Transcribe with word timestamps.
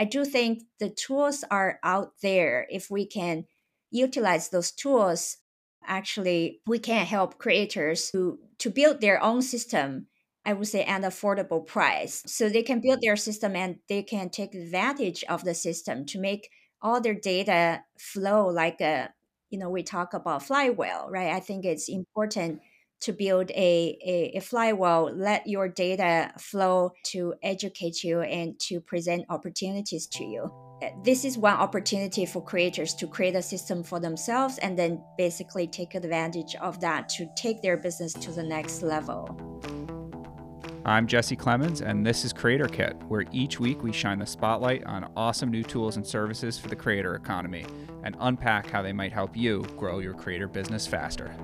I 0.00 0.04
do 0.04 0.24
think 0.24 0.64
the 0.80 0.90
tools 0.90 1.44
are 1.50 1.78
out 1.84 2.14
there. 2.22 2.66
If 2.70 2.90
we 2.90 3.06
can 3.06 3.44
utilize 3.90 4.48
those 4.48 4.72
tools, 4.72 5.36
actually, 5.84 6.60
we 6.66 6.78
can 6.78 7.06
help 7.06 7.38
creators 7.38 8.10
to, 8.12 8.38
to 8.58 8.70
build 8.70 9.00
their 9.00 9.22
own 9.22 9.42
system 9.42 10.08
I 10.44 10.54
would 10.54 10.68
say, 10.68 10.84
an 10.84 11.02
affordable 11.02 11.66
price. 11.66 12.22
So 12.26 12.48
they 12.48 12.62
can 12.62 12.80
build 12.80 13.00
their 13.02 13.16
system 13.16 13.54
and 13.54 13.76
they 13.90 14.02
can 14.02 14.30
take 14.30 14.54
advantage 14.54 15.22
of 15.28 15.44
the 15.44 15.54
system 15.54 16.06
to 16.06 16.18
make 16.18 16.48
all 16.80 17.00
their 17.00 17.14
data 17.14 17.84
flow 17.98 18.48
like 18.48 18.80
a, 18.80 19.10
you 19.50 19.58
know, 19.58 19.68
we 19.68 19.82
talk 19.82 20.14
about 20.14 20.42
flywheel, 20.42 21.08
right? 21.10 21.34
I 21.34 21.40
think 21.40 21.66
it's 21.66 21.90
important 21.90 22.60
to 23.00 23.12
build 23.12 23.50
a, 23.50 23.98
a, 24.04 24.36
a 24.36 24.40
flywheel, 24.40 25.10
let 25.14 25.46
your 25.46 25.68
data 25.68 26.32
flow 26.38 26.92
to 27.04 27.34
educate 27.42 28.04
you 28.04 28.20
and 28.20 28.58
to 28.60 28.80
present 28.80 29.24
opportunities 29.28 30.06
to 30.06 30.24
you. 30.24 30.50
Uh, 30.82 30.88
this 31.04 31.24
is 31.24 31.36
one 31.36 31.54
opportunity 31.54 32.24
for 32.24 32.42
creators 32.42 32.94
to 32.94 33.06
create 33.06 33.34
a 33.34 33.42
system 33.42 33.82
for 33.82 34.00
themselves 34.00 34.58
and 34.58 34.78
then 34.78 35.02
basically 35.18 35.66
take 35.66 35.94
advantage 35.94 36.54
of 36.56 36.80
that 36.80 37.08
to 37.08 37.26
take 37.36 37.60
their 37.62 37.76
business 37.76 38.12
to 38.14 38.30
the 38.30 38.42
next 38.42 38.82
level. 38.82 39.36
I'm 40.86 41.06
Jesse 41.06 41.36
Clemens, 41.36 41.82
and 41.82 42.06
this 42.06 42.24
is 42.24 42.32
Creator 42.32 42.68
Kit, 42.68 42.96
where 43.08 43.26
each 43.32 43.60
week 43.60 43.82
we 43.82 43.92
shine 43.92 44.18
the 44.18 44.26
spotlight 44.26 44.82
on 44.86 45.12
awesome 45.14 45.50
new 45.50 45.62
tools 45.62 45.96
and 45.96 46.06
services 46.06 46.58
for 46.58 46.68
the 46.68 46.76
creator 46.76 47.14
economy 47.14 47.66
and 48.02 48.16
unpack 48.20 48.70
how 48.70 48.80
they 48.80 48.94
might 48.94 49.12
help 49.12 49.36
you 49.36 49.62
grow 49.76 49.98
your 49.98 50.14
creator 50.14 50.48
business 50.48 50.86
faster. 50.86 51.34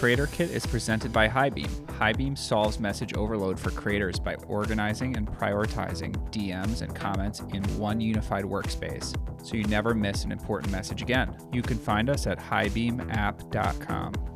Creator 0.00 0.28
Kit 0.28 0.50
is 0.50 0.64
presented 0.64 1.12
by 1.12 1.28
Highbeam. 1.28 1.68
Highbeam 1.98 2.38
solves 2.38 2.80
message 2.80 3.12
overload 3.12 3.60
for 3.60 3.70
creators 3.70 4.18
by 4.18 4.34
organizing 4.48 5.14
and 5.14 5.28
prioritizing 5.28 6.14
DMs 6.30 6.80
and 6.80 6.94
comments 6.94 7.40
in 7.52 7.62
one 7.76 8.00
unified 8.00 8.44
workspace 8.44 9.14
so 9.44 9.56
you 9.56 9.64
never 9.64 9.92
miss 9.94 10.24
an 10.24 10.32
important 10.32 10.72
message 10.72 11.02
again. 11.02 11.36
You 11.52 11.60
can 11.60 11.76
find 11.76 12.08
us 12.08 12.26
at 12.26 12.38
highbeamapp.com. 12.38 14.29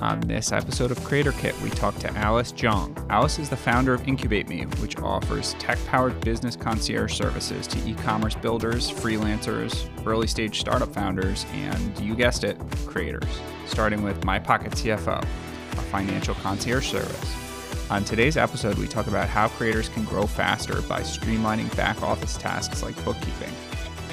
On 0.00 0.20
this 0.20 0.52
episode 0.52 0.92
of 0.92 1.02
Creator 1.02 1.32
Kit, 1.32 1.60
we 1.60 1.70
talk 1.70 1.96
to 1.96 2.16
Alice 2.16 2.52
Zhang. 2.52 2.96
Alice 3.10 3.40
is 3.40 3.48
the 3.48 3.56
founder 3.56 3.92
of 3.92 4.06
Incubate 4.06 4.48
Me, 4.48 4.62
which 4.80 4.96
offers 4.98 5.54
tech 5.54 5.76
powered 5.86 6.20
business 6.20 6.54
concierge 6.54 7.12
services 7.14 7.66
to 7.66 7.78
e 7.84 7.94
commerce 7.94 8.36
builders, 8.36 8.88
freelancers, 8.88 9.88
early 10.06 10.28
stage 10.28 10.60
startup 10.60 10.94
founders, 10.94 11.46
and 11.52 11.98
you 11.98 12.14
guessed 12.14 12.44
it, 12.44 12.56
creators, 12.86 13.40
starting 13.66 14.04
with 14.04 14.24
My 14.24 14.38
Pocket 14.38 14.70
CFO, 14.72 15.20
a 15.20 15.82
financial 15.90 16.36
concierge 16.36 16.88
service. 16.88 17.90
On 17.90 18.04
today's 18.04 18.36
episode, 18.36 18.78
we 18.78 18.86
talk 18.86 19.08
about 19.08 19.28
how 19.28 19.48
creators 19.48 19.88
can 19.88 20.04
grow 20.04 20.28
faster 20.28 20.80
by 20.82 21.00
streamlining 21.00 21.74
back 21.76 22.00
office 22.02 22.36
tasks 22.36 22.84
like 22.84 22.94
bookkeeping. 23.04 23.52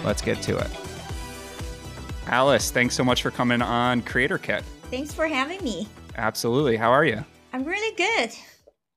Let's 0.03 0.23
get 0.23 0.41
to 0.43 0.57
it. 0.57 0.71
Alice, 2.25 2.71
thanks 2.71 2.95
so 2.95 3.03
much 3.03 3.21
for 3.21 3.29
coming 3.29 3.61
on 3.61 4.01
Creator 4.01 4.39
Kit. 4.39 4.63
Thanks 4.91 5.13
for 5.13 5.27
having 5.27 5.63
me. 5.63 5.87
Absolutely. 6.15 6.77
How 6.77 6.91
are 6.91 7.05
you? 7.05 7.25
I'm 7.53 7.63
really 7.63 7.95
good. 7.95 8.31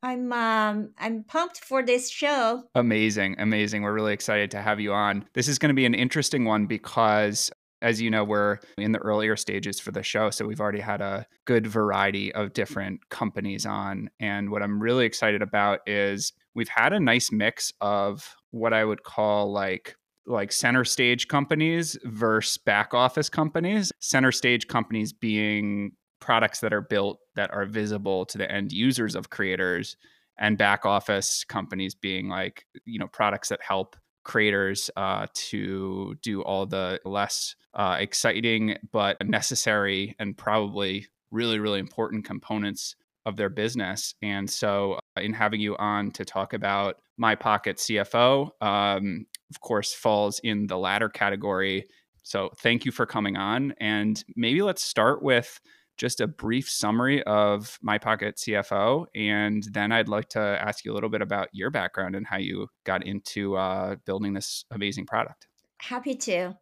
I'm 0.02 0.32
um 0.32 0.90
I'm 0.98 1.24
pumped 1.24 1.64
for 1.64 1.82
this 1.82 2.10
show. 2.10 2.62
Amazing, 2.74 3.36
amazing. 3.38 3.82
We're 3.82 3.94
really 3.94 4.12
excited 4.12 4.50
to 4.52 4.62
have 4.62 4.80
you 4.80 4.92
on. 4.92 5.24
This 5.34 5.48
is 5.48 5.58
going 5.58 5.70
to 5.70 5.74
be 5.74 5.86
an 5.86 5.94
interesting 5.94 6.44
one 6.44 6.66
because 6.66 7.50
as 7.80 8.00
you 8.00 8.10
know, 8.10 8.24
we're 8.24 8.58
in 8.76 8.92
the 8.92 8.98
earlier 8.98 9.36
stages 9.36 9.78
for 9.78 9.92
the 9.92 10.02
show, 10.02 10.30
so 10.30 10.46
we've 10.46 10.60
already 10.60 10.80
had 10.80 11.00
a 11.00 11.26
good 11.44 11.66
variety 11.66 12.34
of 12.34 12.52
different 12.52 13.08
companies 13.08 13.64
on. 13.66 14.10
And 14.18 14.50
what 14.50 14.62
I'm 14.62 14.82
really 14.82 15.06
excited 15.06 15.42
about 15.42 15.80
is 15.86 16.32
we've 16.54 16.68
had 16.68 16.92
a 16.92 17.00
nice 17.00 17.30
mix 17.30 17.72
of 17.80 18.34
what 18.50 18.72
I 18.72 18.84
would 18.84 19.04
call 19.04 19.52
like 19.52 19.94
like 20.28 20.52
center 20.52 20.84
stage 20.84 21.26
companies 21.28 21.98
versus 22.04 22.58
back 22.58 22.94
office 22.94 23.28
companies. 23.28 23.90
Center 24.00 24.30
stage 24.30 24.68
companies 24.68 25.12
being 25.12 25.92
products 26.20 26.60
that 26.60 26.72
are 26.72 26.80
built 26.80 27.18
that 27.36 27.52
are 27.52 27.64
visible 27.64 28.26
to 28.26 28.38
the 28.38 28.50
end 28.50 28.72
users 28.72 29.14
of 29.14 29.30
creators 29.30 29.96
and 30.38 30.58
back 30.58 30.84
office 30.86 31.44
companies 31.44 31.94
being 31.94 32.28
like 32.28 32.66
you 32.84 32.98
know 32.98 33.08
products 33.08 33.48
that 33.48 33.62
help 33.62 33.96
creators 34.24 34.90
uh, 34.96 35.26
to 35.32 36.14
do 36.22 36.42
all 36.42 36.66
the 36.66 37.00
less 37.04 37.56
uh, 37.74 37.96
exciting 37.98 38.76
but 38.92 39.16
necessary 39.26 40.14
and 40.18 40.36
probably 40.36 41.06
really 41.30 41.58
really 41.58 41.78
important 41.78 42.24
components 42.24 42.96
of 43.26 43.36
their 43.36 43.48
business 43.48 44.14
and 44.22 44.48
so 44.50 44.98
uh, 45.16 45.20
in 45.20 45.32
having 45.32 45.60
you 45.60 45.76
on 45.76 46.10
to 46.10 46.24
talk 46.24 46.52
about 46.52 46.96
my 47.16 47.34
pocket 47.34 47.76
cfo 47.76 48.50
um, 48.60 49.24
of 49.50 49.60
course, 49.60 49.92
falls 49.92 50.40
in 50.40 50.66
the 50.66 50.78
latter 50.78 51.08
category. 51.08 51.86
So 52.22 52.50
thank 52.58 52.84
you 52.84 52.92
for 52.92 53.06
coming 53.06 53.36
on. 53.36 53.74
And 53.80 54.22
maybe 54.36 54.62
let's 54.62 54.82
start 54.82 55.22
with 55.22 55.60
just 55.98 56.20
a 56.20 56.26
brief 56.26 56.70
summary 56.70 57.22
of 57.24 57.78
My 57.82 57.98
Pocket 57.98 58.36
CFO. 58.36 59.06
And 59.14 59.64
then 59.72 59.92
I'd 59.92 60.08
like 60.08 60.28
to 60.30 60.40
ask 60.40 60.84
you 60.84 60.92
a 60.92 60.94
little 60.94 61.10
bit 61.10 61.22
about 61.22 61.48
your 61.52 61.70
background 61.70 62.14
and 62.14 62.26
how 62.26 62.38
you 62.38 62.68
got 62.84 63.04
into 63.04 63.56
uh, 63.56 63.96
building 64.06 64.32
this 64.32 64.64
amazing 64.70 65.06
product. 65.06 65.48
Happy 65.78 66.14
to. 66.14 66.56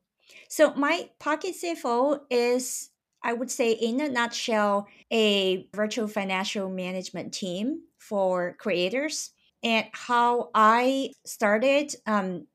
So, 0.49 0.75
My 0.75 1.11
Pocket 1.21 1.55
CFO 1.63 2.21
is, 2.31 2.91
I 3.23 3.33
would 3.33 3.51
say, 3.51 3.73
in 3.73 4.01
a 4.01 4.09
nutshell, 4.09 4.89
a 5.13 5.69
virtual 5.75 6.09
financial 6.09 6.69
management 6.69 7.33
team 7.33 7.83
for 7.99 8.57
creators. 8.59 9.31
And 9.63 9.87
how 9.93 10.51
I 10.55 11.11
started 11.25 11.95
um, 12.07 12.47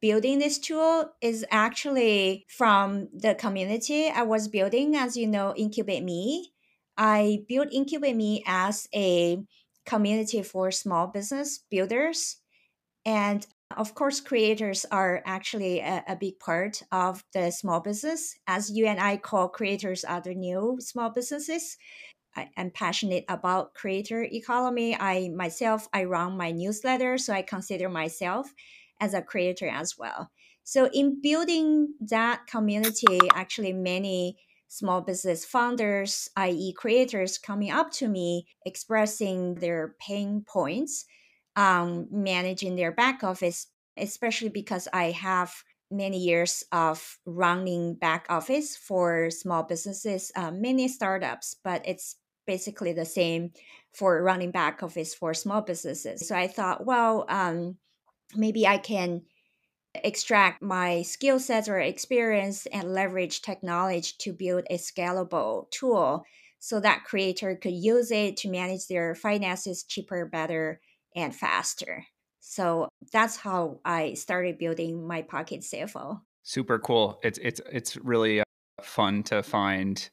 building 0.00 0.38
this 0.38 0.58
tool 0.58 1.12
is 1.20 1.44
actually 1.50 2.46
from 2.48 3.08
the 3.14 3.34
community 3.34 4.08
I 4.08 4.22
was 4.22 4.48
building. 4.48 4.96
As 4.96 5.16
you 5.16 5.26
know, 5.26 5.54
Incubate 5.56 6.04
Me. 6.04 6.52
I 6.96 7.44
built 7.48 7.68
Incubate 7.72 8.16
Me 8.16 8.42
as 8.46 8.88
a 8.94 9.38
community 9.86 10.42
for 10.42 10.70
small 10.70 11.06
business 11.06 11.60
builders. 11.70 12.36
And 13.06 13.46
of 13.76 13.94
course, 13.94 14.20
creators 14.20 14.84
are 14.90 15.22
actually 15.24 15.80
a, 15.80 16.04
a, 16.08 16.16
big 16.16 16.40
part 16.40 16.82
of 16.90 17.24
the 17.32 17.50
small 17.52 17.80
business. 17.80 18.34
As 18.46 18.70
you 18.70 18.86
and 18.86 19.00
I 19.00 19.16
call 19.16 19.48
creators 19.48 20.04
are 20.04 20.20
the 20.20 20.34
new 20.34 20.78
small 20.80 21.10
businesses. 21.10 21.78
I 22.36 22.48
am 22.56 22.70
passionate 22.70 23.24
about 23.28 23.74
creator 23.74 24.22
economy. 24.22 24.96
I 24.96 25.30
myself 25.30 25.88
I 25.92 26.04
run 26.04 26.36
my 26.36 26.50
newsletter, 26.50 27.16
so 27.16 27.32
I 27.32 27.42
consider 27.42 27.88
myself 27.88 28.52
as 29.00 29.14
a 29.14 29.22
creator 29.22 29.68
as 29.68 29.98
well. 29.98 30.30
So 30.64 30.88
in 30.92 31.20
building 31.20 31.94
that 32.00 32.46
community, 32.46 33.18
actually 33.34 33.72
many 33.72 34.36
small 34.68 35.00
business 35.00 35.44
founders, 35.44 36.28
i.e., 36.36 36.72
creators, 36.74 37.38
coming 37.38 37.72
up 37.72 37.90
to 37.90 38.08
me 38.08 38.46
expressing 38.64 39.54
their 39.56 39.96
pain 39.98 40.44
points 40.46 41.06
um, 41.56 42.06
managing 42.10 42.76
their 42.76 42.92
back 42.92 43.24
office, 43.24 43.66
especially 43.96 44.48
because 44.48 44.88
I 44.92 45.10
have 45.10 45.52
many 45.90 46.18
years 46.18 46.62
of 46.70 47.18
running 47.26 47.94
back 47.94 48.26
office 48.30 48.76
for 48.76 49.30
small 49.30 49.64
businesses, 49.64 50.30
uh, 50.36 50.52
many 50.52 50.86
startups, 50.88 51.56
but 51.64 51.82
it's 51.84 52.16
basically 52.46 52.92
the 52.92 53.04
same 53.04 53.50
for 53.92 54.22
running 54.22 54.52
back 54.52 54.82
office 54.82 55.14
for 55.14 55.34
small 55.34 55.62
businesses. 55.62 56.26
So 56.26 56.36
I 56.36 56.46
thought, 56.46 56.86
well, 56.86 57.26
um, 57.28 57.76
maybe 58.36 58.66
I 58.66 58.78
can 58.78 59.22
extract 59.94 60.62
my 60.62 61.02
skill 61.02 61.38
sets 61.38 61.68
or 61.68 61.78
experience 61.78 62.66
and 62.66 62.92
leverage 62.92 63.42
technology 63.42 64.12
to 64.18 64.32
build 64.32 64.64
a 64.70 64.76
scalable 64.76 65.70
tool 65.70 66.24
so 66.58 66.78
that 66.80 67.04
creator 67.04 67.56
could 67.56 67.72
use 67.72 68.10
it 68.10 68.36
to 68.38 68.50
manage 68.50 68.86
their 68.86 69.14
finances 69.14 69.82
cheaper, 69.82 70.26
better, 70.26 70.80
and 71.16 71.34
faster. 71.34 72.06
So 72.40 72.88
that's 73.12 73.36
how 73.36 73.80
I 73.84 74.14
started 74.14 74.58
building 74.58 75.06
my 75.06 75.22
pocket 75.22 75.60
CFO. 75.60 76.20
Super 76.42 76.78
cool. 76.78 77.20
It's 77.22 77.38
it's 77.38 77.60
it's 77.70 77.96
really 77.96 78.40
uh, 78.40 78.44
fun 78.82 79.22
to 79.24 79.42
find 79.42 80.08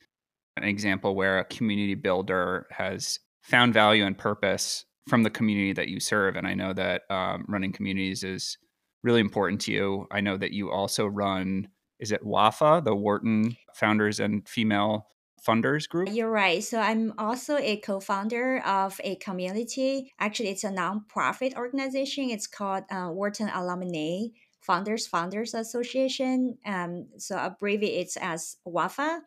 an 0.57 0.63
example 0.63 1.15
where 1.15 1.39
a 1.39 1.45
community 1.45 1.95
builder 1.95 2.67
has 2.71 3.19
found 3.43 3.73
value 3.73 4.05
and 4.05 4.17
purpose 4.17 4.85
from 5.07 5.23
the 5.23 5.29
community 5.29 5.73
that 5.73 5.87
you 5.87 5.99
serve. 5.99 6.35
And 6.35 6.47
I 6.47 6.53
know 6.53 6.73
that 6.73 7.03
um, 7.09 7.45
running 7.47 7.71
communities 7.71 8.23
is 8.23 8.57
really 9.03 9.21
important 9.21 9.61
to 9.61 9.71
you. 9.71 10.07
I 10.11 10.21
know 10.21 10.37
that 10.37 10.51
you 10.51 10.71
also 10.71 11.05
run, 11.05 11.69
is 11.99 12.11
it 12.11 12.23
WAFA, 12.23 12.83
the 12.83 12.95
Wharton 12.95 13.57
Founders 13.75 14.19
and 14.19 14.47
Female 14.47 15.07
Funders 15.45 15.87
Group? 15.87 16.09
You're 16.11 16.29
right. 16.29 16.63
So 16.63 16.79
I'm 16.79 17.13
also 17.17 17.57
a 17.57 17.77
co 17.77 17.99
founder 17.99 18.59
of 18.65 18.99
a 19.03 19.15
community. 19.15 20.11
Actually, 20.19 20.49
it's 20.49 20.63
a 20.63 20.69
nonprofit 20.69 21.55
organization. 21.55 22.29
It's 22.29 22.47
called 22.47 22.83
uh, 22.91 23.07
Wharton 23.07 23.49
Alumni 23.49 24.27
Founders 24.61 25.07
Founders 25.07 25.53
Association. 25.53 26.57
Um, 26.65 27.07
so 27.17 27.37
abbreviate 27.37 28.07
it 28.07 28.17
as 28.21 28.57
WAFA. 28.67 29.21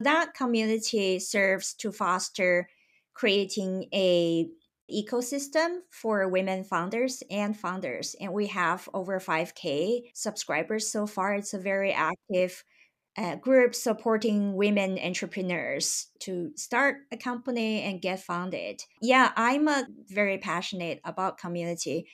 That 0.00 0.32
community 0.34 1.18
serves 1.18 1.74
to 1.74 1.92
foster 1.92 2.68
creating 3.14 3.88
a 3.92 4.46
ecosystem 4.90 5.78
for 5.90 6.28
women 6.28 6.64
founders 6.64 7.22
and 7.30 7.56
founders. 7.56 8.14
And 8.20 8.32
we 8.32 8.46
have 8.48 8.88
over 8.94 9.20
5K 9.20 10.10
subscribers 10.14 10.90
so 10.90 11.06
far. 11.06 11.34
It's 11.34 11.54
a 11.54 11.58
very 11.58 11.92
active 11.92 12.64
uh, 13.16 13.36
group 13.36 13.74
supporting 13.74 14.54
women 14.54 14.98
entrepreneurs 14.98 16.08
to 16.20 16.52
start 16.56 16.98
a 17.10 17.16
company 17.16 17.82
and 17.82 18.00
get 18.00 18.20
funded. 18.20 18.80
Yeah, 19.02 19.32
I'm 19.36 19.66
a 19.66 19.86
very 20.08 20.38
passionate 20.38 21.00
about 21.04 21.38
community. 21.38 22.08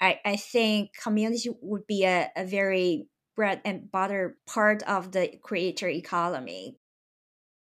I, 0.00 0.20
I 0.24 0.36
think 0.36 0.90
community 1.02 1.50
would 1.60 1.86
be 1.86 2.04
a, 2.04 2.30
a 2.36 2.44
very 2.44 3.08
bread 3.34 3.60
and 3.64 3.90
butter 3.90 4.36
part 4.46 4.82
of 4.84 5.12
the 5.12 5.38
creator 5.42 5.88
economy 5.88 6.76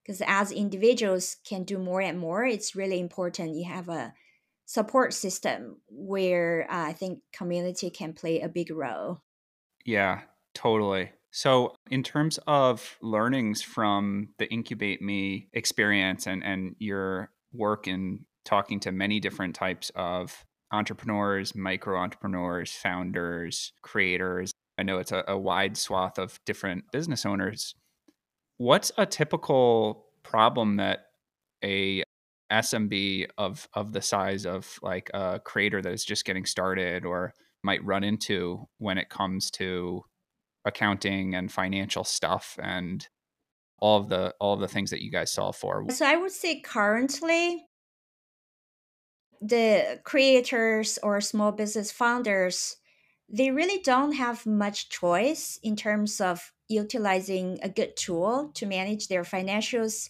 because 0.03 0.21
as 0.25 0.51
individuals 0.51 1.37
can 1.47 1.63
do 1.63 1.77
more 1.77 2.01
and 2.01 2.17
more 2.17 2.43
it's 2.43 2.75
really 2.75 2.99
important 2.99 3.55
you 3.55 3.65
have 3.65 3.87
a 3.87 4.13
support 4.71 5.13
system 5.13 5.77
where 5.89 6.65
uh, 6.69 6.87
i 6.87 6.93
think 6.93 7.19
community 7.33 7.89
can 7.89 8.13
play 8.13 8.39
a 8.39 8.49
big 8.49 8.71
role. 8.71 9.21
Yeah 9.83 10.21
totally. 10.53 11.11
So 11.31 11.75
in 11.89 12.03
terms 12.03 12.39
of 12.47 12.97
learnings 13.01 13.61
from 13.61 14.29
the 14.37 14.51
incubate 14.51 15.01
me 15.01 15.47
experience 15.53 16.27
and 16.27 16.43
and 16.43 16.75
your 16.79 17.31
work 17.53 17.87
in 17.87 18.25
talking 18.43 18.79
to 18.81 18.91
many 18.91 19.19
different 19.19 19.55
types 19.55 19.91
of 19.95 20.45
entrepreneurs 20.71 21.53
micro 21.53 21.97
entrepreneurs 21.99 22.71
founders 22.71 23.73
creators 23.81 24.53
i 24.77 24.83
know 24.83 24.99
it's 24.99 25.11
a, 25.11 25.23
a 25.27 25.37
wide 25.37 25.75
swath 25.75 26.17
of 26.17 26.39
different 26.45 26.85
business 26.93 27.25
owners 27.25 27.75
what's 28.57 28.89
a 28.97 29.05
typical 29.05 30.05
problem 30.23 30.77
that 30.77 31.07
a 31.61 32.03
SMB 32.51 33.27
of 33.37 33.67
of 33.73 33.93
the 33.93 34.01
size 34.01 34.45
of 34.45 34.79
like 34.81 35.09
a 35.13 35.39
creator 35.43 35.81
that 35.81 35.93
is 35.93 36.05
just 36.05 36.25
getting 36.25 36.45
started 36.45 37.05
or 37.05 37.33
might 37.63 37.83
run 37.83 38.03
into 38.03 38.67
when 38.77 38.97
it 38.97 39.09
comes 39.09 39.51
to 39.51 40.03
accounting 40.65 41.35
and 41.35 41.51
financial 41.51 42.03
stuff 42.03 42.57
and 42.61 43.07
all 43.79 43.99
of 43.99 44.09
the 44.09 44.33
all 44.39 44.53
of 44.53 44.59
the 44.59 44.67
things 44.67 44.91
that 44.91 45.01
you 45.01 45.11
guys 45.11 45.31
solve 45.31 45.55
for. 45.55 45.85
So 45.89 46.05
I 46.05 46.17
would 46.17 46.31
say 46.31 46.59
currently 46.59 47.65
the 49.41 49.99
creators 50.03 50.99
or 51.01 51.19
small 51.19 51.51
business 51.51 51.91
founders 51.91 52.77
they 53.33 53.49
really 53.49 53.81
don't 53.81 54.11
have 54.11 54.45
much 54.45 54.89
choice 54.89 55.57
in 55.63 55.75
terms 55.75 56.19
of 56.19 56.51
utilizing 56.67 57.57
a 57.63 57.69
good 57.69 57.95
tool 57.95 58.51
to 58.53 58.65
manage 58.65 59.07
their 59.07 59.23
financials 59.23 60.09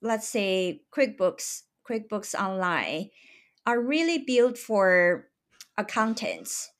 let's 0.00 0.26
say 0.26 0.80
quickbooks 0.96 1.62
quickbooks 1.88 2.34
online 2.34 3.10
are 3.66 3.80
really 3.80 4.18
built 4.18 4.58
for 4.58 5.28
accountants 5.76 6.70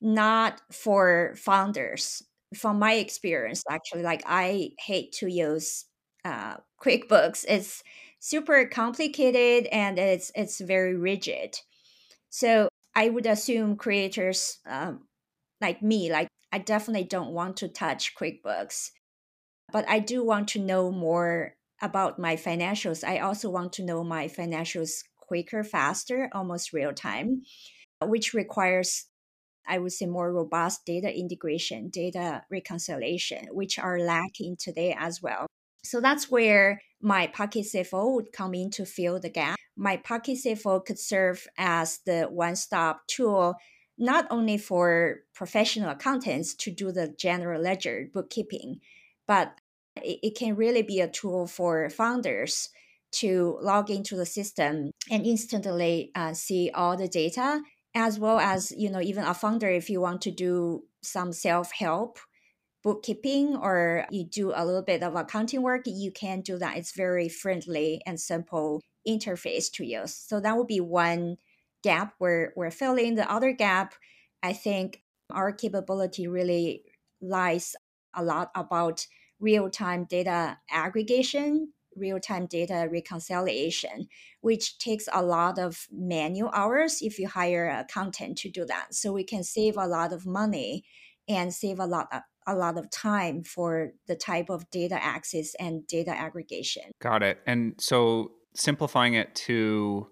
not 0.00 0.60
for 0.72 1.34
founders. 1.36 2.22
From 2.56 2.78
my 2.78 2.94
experience 2.94 3.62
actually 3.68 4.02
like 4.02 4.22
i 4.24 4.70
hate 4.78 5.12
to 5.20 5.28
use 5.28 5.84
uh, 6.24 6.56
quickbooks. 6.82 7.44
It's 7.46 7.82
super 8.20 8.64
complicated 8.66 9.66
and 9.66 9.98
it's 9.98 10.32
it's 10.34 10.60
very 10.60 10.96
rigid. 10.96 11.56
So 12.30 12.68
i 12.94 13.08
would 13.08 13.26
assume 13.26 13.76
creators 13.76 14.58
um, 14.66 15.06
like 15.60 15.82
me 15.82 16.10
like 16.10 16.28
i 16.52 16.58
definitely 16.58 17.04
don't 17.04 17.32
want 17.32 17.56
to 17.58 17.68
touch 17.68 18.14
quickbooks 18.14 18.90
but 19.72 19.88
i 19.88 19.98
do 19.98 20.24
want 20.24 20.48
to 20.48 20.58
know 20.58 20.90
more 20.90 21.54
about 21.80 22.18
my 22.18 22.36
financials 22.36 23.06
i 23.06 23.18
also 23.18 23.48
want 23.50 23.72
to 23.72 23.84
know 23.84 24.02
my 24.02 24.26
financials 24.26 25.04
quicker 25.16 25.62
faster 25.62 26.28
almost 26.32 26.72
real 26.72 26.92
time 26.92 27.42
which 28.02 28.32
requires 28.34 29.06
i 29.66 29.78
would 29.78 29.92
say 29.92 30.06
more 30.06 30.32
robust 30.32 30.84
data 30.86 31.12
integration 31.16 31.88
data 31.90 32.42
reconciliation 32.50 33.46
which 33.52 33.78
are 33.78 33.98
lacking 33.98 34.56
today 34.58 34.96
as 34.98 35.22
well. 35.22 35.46
So 35.84 36.00
that's 36.00 36.30
where 36.30 36.80
my 37.00 37.28
pocket 37.28 37.66
cfo 37.72 38.14
would 38.14 38.32
come 38.32 38.54
in 38.54 38.70
to 38.72 38.84
fill 38.84 39.20
the 39.20 39.30
gap. 39.30 39.56
My 39.76 39.96
pocket 39.96 40.38
cfo 40.44 40.84
could 40.84 40.98
serve 40.98 41.46
as 41.56 42.00
the 42.04 42.24
one-stop 42.24 43.06
tool 43.06 43.54
not 43.96 44.26
only 44.30 44.58
for 44.58 45.20
professional 45.34 45.90
accountants 45.90 46.54
to 46.54 46.70
do 46.70 46.92
the 46.92 47.14
general 47.18 47.60
ledger 47.60 48.08
bookkeeping, 48.12 48.80
but 49.26 49.60
it, 50.04 50.18
it 50.22 50.36
can 50.36 50.56
really 50.56 50.82
be 50.82 51.00
a 51.00 51.08
tool 51.08 51.46
for 51.46 51.88
founders 51.90 52.70
to 53.10 53.58
log 53.62 53.90
into 53.90 54.16
the 54.16 54.26
system 54.26 54.90
and 55.10 55.24
instantly 55.24 56.10
uh, 56.14 56.34
see 56.34 56.70
all 56.74 56.96
the 56.96 57.08
data 57.08 57.62
as 57.94 58.18
well 58.18 58.38
as 58.38 58.70
you 58.76 58.90
know 58.90 59.00
even 59.00 59.24
a 59.24 59.32
founder 59.32 59.68
if 59.68 59.88
you 59.88 60.00
want 60.00 60.20
to 60.20 60.30
do 60.30 60.84
some 61.02 61.32
self-help 61.32 62.18
bookkeeping 62.82 63.56
or 63.56 64.04
you 64.10 64.24
do 64.24 64.52
a 64.54 64.64
little 64.64 64.82
bit 64.82 65.02
of 65.02 65.16
accounting 65.16 65.62
work 65.62 65.82
you 65.86 66.12
can 66.12 66.42
do 66.42 66.58
that 66.58 66.76
it's 66.76 66.92
very 66.92 67.28
friendly 67.28 68.02
and 68.06 68.20
simple 68.20 68.82
interface 69.08 69.72
to 69.72 69.84
use 69.84 70.14
so 70.14 70.38
that 70.38 70.56
would 70.56 70.66
be 70.66 70.80
one 70.80 71.38
gap 71.82 72.14
we're, 72.18 72.52
we're 72.56 72.70
filling. 72.70 73.14
The 73.14 73.30
other 73.30 73.52
gap, 73.52 73.94
I 74.42 74.52
think 74.52 75.02
our 75.30 75.52
capability 75.52 76.26
really 76.26 76.84
lies 77.20 77.76
a 78.14 78.22
lot 78.22 78.50
about 78.54 79.06
real 79.40 79.70
time 79.70 80.04
data 80.04 80.58
aggregation, 80.70 81.72
real 81.96 82.20
time 82.20 82.46
data 82.46 82.88
reconciliation, 82.90 84.08
which 84.40 84.78
takes 84.78 85.08
a 85.12 85.22
lot 85.22 85.58
of 85.58 85.86
manual 85.90 86.50
hours 86.54 86.98
if 87.00 87.18
you 87.18 87.28
hire 87.28 87.68
a 87.68 87.80
accountant 87.80 88.38
to 88.38 88.50
do 88.50 88.64
that. 88.66 88.94
So 88.94 89.12
we 89.12 89.24
can 89.24 89.44
save 89.44 89.76
a 89.76 89.86
lot 89.86 90.12
of 90.12 90.26
money 90.26 90.84
and 91.28 91.52
save 91.52 91.78
a 91.78 91.86
lot 91.86 92.08
of 92.12 92.22
a 92.46 92.54
lot 92.54 92.78
of 92.78 92.90
time 92.90 93.42
for 93.44 93.92
the 94.06 94.16
type 94.16 94.48
of 94.48 94.70
data 94.70 94.94
access 95.04 95.54
and 95.60 95.86
data 95.86 96.10
aggregation. 96.10 96.84
Got 96.98 97.22
it. 97.22 97.40
And 97.46 97.74
so 97.78 98.32
simplifying 98.54 99.12
it 99.14 99.34
to 99.34 100.08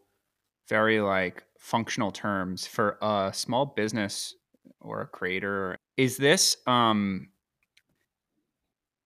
very 0.68 1.00
like 1.00 1.44
functional 1.58 2.12
terms 2.12 2.66
for 2.66 2.98
a 3.00 3.30
small 3.32 3.64
business 3.64 4.34
or 4.80 5.00
a 5.00 5.06
creator 5.06 5.76
is 5.96 6.18
this 6.18 6.56
um 6.66 7.28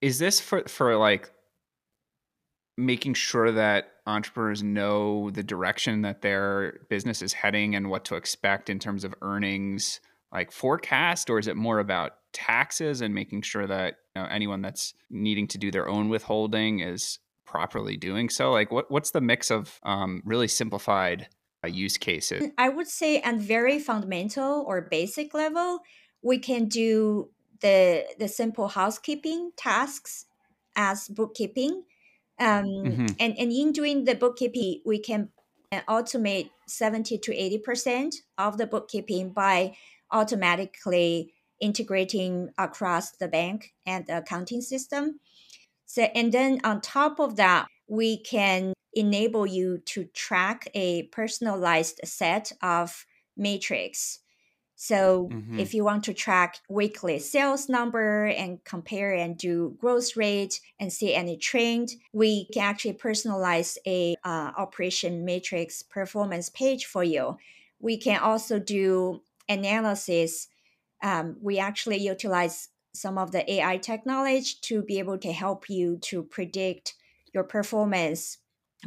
is 0.01 0.19
this 0.19 0.41
for 0.41 0.65
for 0.69 0.97
like 0.97 1.31
making 2.77 3.15
sure 3.15 3.53
that 3.53 3.89
entrepreneurs 4.07 4.63
know 4.63 5.31
the 5.31 5.43
direction 5.43 6.03
that 6.03 6.23
their 6.23 6.81
business 6.89 7.21
is 7.21 7.33
heading 7.33 7.75
and 7.75 7.91
what 7.91 8.05
to 8.07 8.15
expect 8.17 8.71
in 8.71 8.79
terms 8.79 9.05
of 9.05 9.15
earnings 9.23 10.01
like 10.33 10.51
forecast 10.51 11.29
or 11.29 11.39
is 11.39 11.47
it 11.47 11.57
more 11.57 11.79
about 11.79 12.13
taxes 12.33 13.01
and 13.01 13.15
making 13.15 13.43
sure 13.43 13.67
that 13.67 13.97
you 14.17 14.23
know, 14.23 14.29
anyone 14.29 14.63
that's 14.63 14.95
needing 15.11 15.47
to 15.47 15.59
do 15.59 15.71
their 15.71 15.89
own 15.89 16.09
withholding 16.09 16.81
is 16.81 17.19
properly 17.45 17.97
doing 17.97 18.29
so 18.29 18.53
like 18.53 18.71
what 18.71 18.91
what's 18.91 19.11
the 19.11 19.21
mix 19.21 19.51
of 19.51 19.79
um, 19.83 20.23
really 20.25 20.49
simplified 20.49 21.29
uh, 21.65 21.69
use 21.69 21.97
cases? 21.97 22.51
I 22.59 22.69
would 22.69 22.89
say 22.89 23.21
at 23.21 23.37
very 23.37 23.79
fundamental 23.79 24.65
or 24.67 24.81
basic 24.81 25.35
level, 25.35 25.81
we 26.23 26.39
can 26.39 26.67
do 26.67 27.31
the 27.61 28.07
the 28.19 28.29
simple 28.29 28.69
housekeeping 28.69 29.53
tasks 29.57 30.27
as 30.77 31.09
bookkeeping. 31.09 31.85
Um, 32.39 32.65
mm-hmm. 32.65 33.07
and, 33.21 33.39
and 33.39 33.53
in 33.53 33.73
doing 33.73 34.05
the 34.05 34.15
bookkeeping, 34.15 34.81
we 34.87 34.99
can 34.99 35.29
automate 35.73 36.51
70 36.67 37.19
to 37.19 37.33
80% 37.33 38.15
of 38.39 38.57
the 38.57 38.67
bookkeeping 38.67 39.31
by 39.31 39.77
automatically 40.11 41.35
integrating 41.61 42.51
across 42.59 43.13
the 43.13 43.29
bank 43.29 43.75
and 43.87 44.07
the 44.07 44.19
accounting 44.19 44.63
system. 44.63 45.21
So, 45.87 46.03
and 46.15 46.33
then 46.33 46.61
on 46.65 46.81
top 46.81 47.21
of 47.21 47.37
that, 47.37 47.67
we 47.89 48.19
can 48.23 48.73
enable 48.95 49.47
you 49.47 49.79
to 49.79 50.05
track 50.05 50.69
a 50.75 51.05
personalized 51.05 52.01
set 52.05 52.53
of 52.63 53.05
metrics. 53.37 54.21
So 54.83 55.29
mm-hmm. 55.31 55.59
if 55.59 55.75
you 55.75 55.85
want 55.85 56.05
to 56.05 56.15
track 56.15 56.61
weekly 56.67 57.19
sales 57.19 57.69
number 57.69 58.25
and 58.25 58.65
compare 58.65 59.13
and 59.13 59.37
do 59.37 59.77
growth 59.79 60.17
rate 60.17 60.59
and 60.81 60.91
see 60.91 61.15
any 61.15 61.37
trend, 61.37 61.91
we 62.15 62.47
can 62.47 62.63
actually 62.63 62.95
personalize 62.95 63.77
a 63.87 64.17
uh, 64.25 64.53
operation 64.57 65.27
matrix 65.27 65.83
performance 65.83 66.49
page 66.49 66.87
for 66.87 67.05
you. 67.05 67.37
We 67.79 67.99
can 67.99 68.21
also 68.23 68.59
do 68.59 69.21
analysis. 69.51 70.49
Um, 71.03 71.37
we 71.43 71.59
actually 71.59 71.99
utilize 71.99 72.71
some 72.95 73.19
of 73.19 73.33
the 73.33 73.53
AI 73.53 73.77
technology 73.77 74.55
to 74.63 74.81
be 74.81 74.99
able 74.99 75.19
to 75.19 75.31
help 75.31 75.69
you 75.69 75.99
to 76.05 76.23
predict 76.23 76.95
your 77.35 77.45
performance 77.45 78.39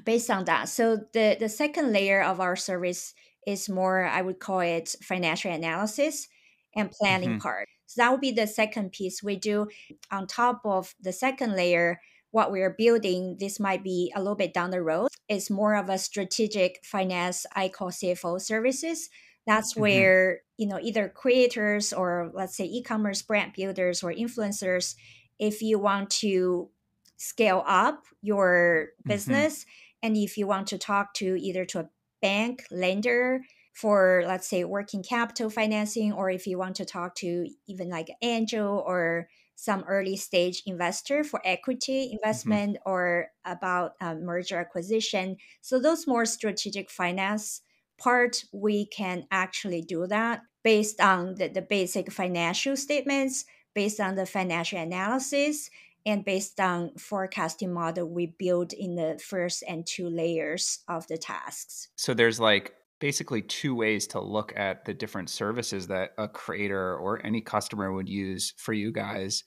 based 0.03 0.31
on 0.31 0.45
that. 0.45 0.69
So 0.69 1.05
the, 1.13 1.38
the 1.39 1.50
second 1.50 1.93
layer 1.93 2.23
of 2.23 2.39
our 2.39 2.55
service 2.55 3.13
is 3.47 3.69
more, 3.69 4.05
I 4.05 4.21
would 4.21 4.39
call 4.39 4.59
it 4.62 4.95
financial 5.01 5.51
analysis 5.51 6.27
and 6.75 6.91
planning 6.91 7.29
mm-hmm. 7.31 7.39
part. 7.39 7.67
So 7.85 8.01
that 8.01 8.12
would 8.12 8.21
be 8.21 8.31
the 8.31 8.47
second 8.47 8.91
piece 8.91 9.21
we 9.21 9.35
do. 9.35 9.67
On 10.12 10.25
top 10.27 10.62
of 10.65 10.95
the 11.00 11.13
second 11.13 11.55
layer, 11.55 12.00
what 12.31 12.51
we're 12.51 12.75
building, 12.75 13.38
this 13.39 13.59
might 13.59 13.83
be 13.83 14.12
a 14.15 14.19
little 14.19 14.35
bit 14.35 14.53
down 14.53 14.71
the 14.71 14.81
road. 14.81 15.09
It's 15.29 15.51
more 15.51 15.75
of 15.75 15.89
a 15.89 16.00
strategic 16.00 16.79
finance, 16.83 17.45
I 17.55 17.69
call 17.69 17.89
CFO 17.89 18.41
services. 18.41 19.09
That's 19.45 19.73
mm-hmm. 19.73 19.81
where, 19.81 20.41
you 20.57 20.67
know, 20.67 20.79
either 20.81 21.09
creators 21.09 21.93
or 21.93 22.31
let's 22.33 22.57
say 22.57 22.65
e-commerce 22.65 23.21
brand 23.21 23.53
builders 23.53 24.01
or 24.01 24.12
influencers, 24.12 24.95
if 25.38 25.62
you 25.62 25.77
want 25.77 26.09
to 26.09 26.69
scale 27.17 27.63
up 27.67 28.05
your 28.21 28.88
mm-hmm. 28.88 29.09
business 29.09 29.59
mm-hmm. 29.59 30.07
and 30.07 30.17
if 30.17 30.38
you 30.38 30.47
want 30.47 30.67
to 30.67 30.77
talk 30.77 31.13
to 31.13 31.35
either 31.39 31.65
to 31.65 31.81
a 31.81 31.89
bank, 32.24 32.63
lender, 32.72 33.42
for 33.74 34.24
let's 34.25 34.48
say 34.48 34.63
working 34.63 35.03
capital 35.03 35.50
financing 35.50 36.13
or 36.13 36.30
if 36.30 36.48
you 36.48 36.58
want 36.58 36.75
to 36.77 36.86
talk 36.86 37.15
to 37.15 37.48
even 37.68 37.89
like 37.89 38.10
angel 38.22 38.84
or 38.88 39.27
some 39.56 39.84
early 39.88 40.15
stage 40.15 40.63
investor 40.65 41.24
for 41.24 41.42
equity 41.46 42.06
mm-hmm. 42.06 42.13
investment 42.13 42.77
mm-hmm. 42.77 42.92
or 42.92 43.27
about 43.46 43.94
um, 44.01 44.24
merger 44.24 44.58
acquisition. 44.58 45.38
So 45.62 45.80
those 45.80 46.08
more 46.08 46.25
strategic 46.25 46.89
finance 46.89 47.62
part, 48.00 48.44
we 48.51 48.86
can 48.86 49.27
actually 49.32 49.82
do 49.82 50.08
that 50.08 50.42
based 50.63 51.01
on 51.01 51.36
the, 51.36 51.48
the 51.50 51.62
basic 51.62 52.12
financial 52.12 52.75
statements, 52.77 53.46
based 53.74 54.00
on 54.00 54.15
the 54.15 54.25
financial 54.25 54.80
analysis, 54.80 55.70
and 56.05 56.25
based 56.25 56.60
on 56.60 56.91
forecasting 56.98 57.74
model 57.74 58.07
we 58.07 58.27
build 58.27 58.74
in 58.74 58.95
the 58.95 59.19
first 59.24 59.63
and 59.67 59.86
two 59.86 60.10
layers 60.10 60.79
of 60.88 61.07
the 61.07 61.17
tasks. 61.17 61.89
So 61.95 62.13
there's 62.13 62.39
like 62.39 62.74
basically 63.00 63.41
two 63.41 63.75
ways 63.75 64.07
to 64.07 64.22
look 64.22 64.53
at 64.55 64.86
the 64.86 64.93
different 64.93 65.29
services 65.29 65.88
that 65.88 66.12
a 66.17 66.27
creator 66.27 66.98
or 66.98 67.25
any 67.25 67.41
customer 67.41 67.91
would 67.91 68.10
use 68.10 68.53
for 68.57 68.74
you 68.74 68.91
guys. 68.91 69.43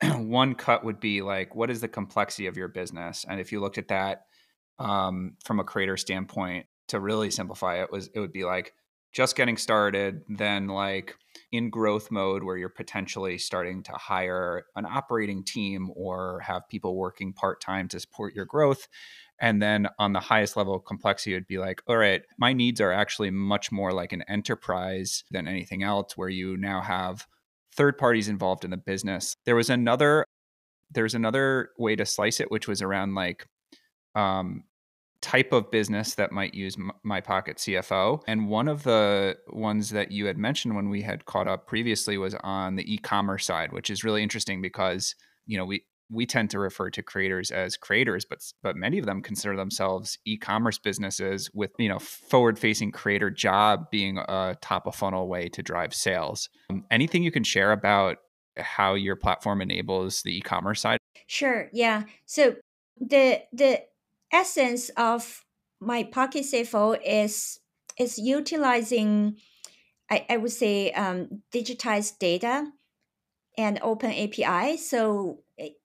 One 0.02 0.54
cut 0.54 0.84
would 0.84 1.00
be 1.00 1.22
like, 1.22 1.54
what 1.54 1.70
is 1.70 1.80
the 1.80 1.88
complexity 1.88 2.46
of 2.46 2.56
your 2.56 2.68
business? 2.68 3.24
And 3.28 3.40
if 3.40 3.50
you 3.52 3.60
looked 3.60 3.78
at 3.78 3.88
that 3.88 4.26
um, 4.78 5.36
from 5.44 5.58
a 5.58 5.64
creator 5.64 5.96
standpoint, 5.96 6.66
to 6.88 7.00
really 7.00 7.30
simplify 7.30 7.82
it, 7.82 7.92
was 7.92 8.08
it 8.14 8.20
would 8.20 8.32
be 8.32 8.44
like 8.44 8.72
just 9.12 9.36
getting 9.36 9.56
started, 9.56 10.22
then 10.28 10.68
like 10.68 11.14
in 11.50 11.70
growth 11.70 12.10
mode 12.10 12.42
where 12.42 12.56
you're 12.56 12.68
potentially 12.68 13.38
starting 13.38 13.82
to 13.82 13.92
hire 13.92 14.66
an 14.76 14.84
operating 14.84 15.44
team 15.44 15.90
or 15.94 16.40
have 16.40 16.68
people 16.68 16.96
working 16.96 17.32
part 17.32 17.60
time 17.60 17.88
to 17.88 18.00
support 18.00 18.34
your 18.34 18.44
growth. 18.44 18.86
And 19.40 19.62
then 19.62 19.88
on 19.98 20.12
the 20.12 20.20
highest 20.20 20.56
level 20.56 20.74
of 20.74 20.84
complexity, 20.84 21.32
it 21.32 21.36
would 21.36 21.46
be 21.46 21.58
like, 21.58 21.80
all 21.86 21.96
right, 21.96 22.22
my 22.38 22.52
needs 22.52 22.80
are 22.80 22.92
actually 22.92 23.30
much 23.30 23.70
more 23.70 23.92
like 23.92 24.12
an 24.12 24.24
enterprise 24.28 25.24
than 25.30 25.46
anything 25.46 25.82
else, 25.82 26.16
where 26.16 26.28
you 26.28 26.56
now 26.56 26.80
have 26.80 27.26
third 27.74 27.96
parties 27.96 28.28
involved 28.28 28.64
in 28.64 28.70
the 28.70 28.76
business. 28.76 29.36
There 29.44 29.56
was 29.56 29.70
another 29.70 30.24
there's 30.90 31.14
another 31.14 31.70
way 31.78 31.94
to 31.96 32.06
slice 32.06 32.40
it, 32.40 32.50
which 32.50 32.66
was 32.66 32.82
around 32.82 33.14
like 33.14 33.46
um, 34.14 34.64
type 35.20 35.52
of 35.52 35.70
business 35.70 36.14
that 36.14 36.32
might 36.32 36.54
use 36.54 36.76
my 37.02 37.20
pocket 37.20 37.56
CFO. 37.56 38.22
And 38.26 38.48
one 38.48 38.68
of 38.68 38.84
the 38.84 39.36
ones 39.48 39.90
that 39.90 40.12
you 40.12 40.26
had 40.26 40.38
mentioned 40.38 40.76
when 40.76 40.90
we 40.90 41.02
had 41.02 41.24
caught 41.24 41.48
up 41.48 41.66
previously 41.66 42.18
was 42.18 42.34
on 42.42 42.76
the 42.76 42.92
e-commerce 42.92 43.44
side, 43.44 43.72
which 43.72 43.90
is 43.90 44.04
really 44.04 44.22
interesting 44.22 44.62
because 44.62 45.14
you 45.46 45.58
know 45.58 45.64
we 45.64 45.84
we 46.10 46.24
tend 46.24 46.48
to 46.50 46.58
refer 46.58 46.88
to 46.90 47.02
creators 47.02 47.50
as 47.50 47.76
creators, 47.76 48.24
but 48.24 48.38
but 48.62 48.76
many 48.76 48.98
of 48.98 49.06
them 49.06 49.22
consider 49.22 49.56
themselves 49.56 50.18
e-commerce 50.24 50.78
businesses 50.78 51.50
with 51.52 51.72
you 51.78 51.88
know 51.88 51.98
forward-facing 51.98 52.92
creator 52.92 53.30
job 53.30 53.90
being 53.90 54.18
a 54.18 54.56
top 54.60 54.86
of 54.86 54.94
funnel 54.94 55.28
way 55.28 55.48
to 55.48 55.62
drive 55.62 55.94
sales. 55.94 56.48
Um, 56.70 56.84
anything 56.90 57.22
you 57.22 57.32
can 57.32 57.44
share 57.44 57.72
about 57.72 58.18
how 58.56 58.94
your 58.94 59.16
platform 59.16 59.60
enables 59.60 60.22
the 60.22 60.36
e-commerce 60.36 60.80
side? 60.80 60.98
Sure. 61.26 61.68
Yeah. 61.72 62.04
So 62.26 62.56
the 63.00 63.42
the 63.52 63.82
essence 64.32 64.90
of 64.90 65.44
my 65.80 66.04
Pocket 66.04 66.44
CFO 66.44 66.98
is 67.04 67.60
is 67.98 68.18
utilizing, 68.18 69.36
I, 70.10 70.24
I 70.30 70.36
would 70.36 70.52
say, 70.52 70.92
um, 70.92 71.42
digitized 71.52 72.18
data 72.18 72.70
and 73.56 73.80
open 73.82 74.12
API. 74.12 74.76
So 74.76 75.40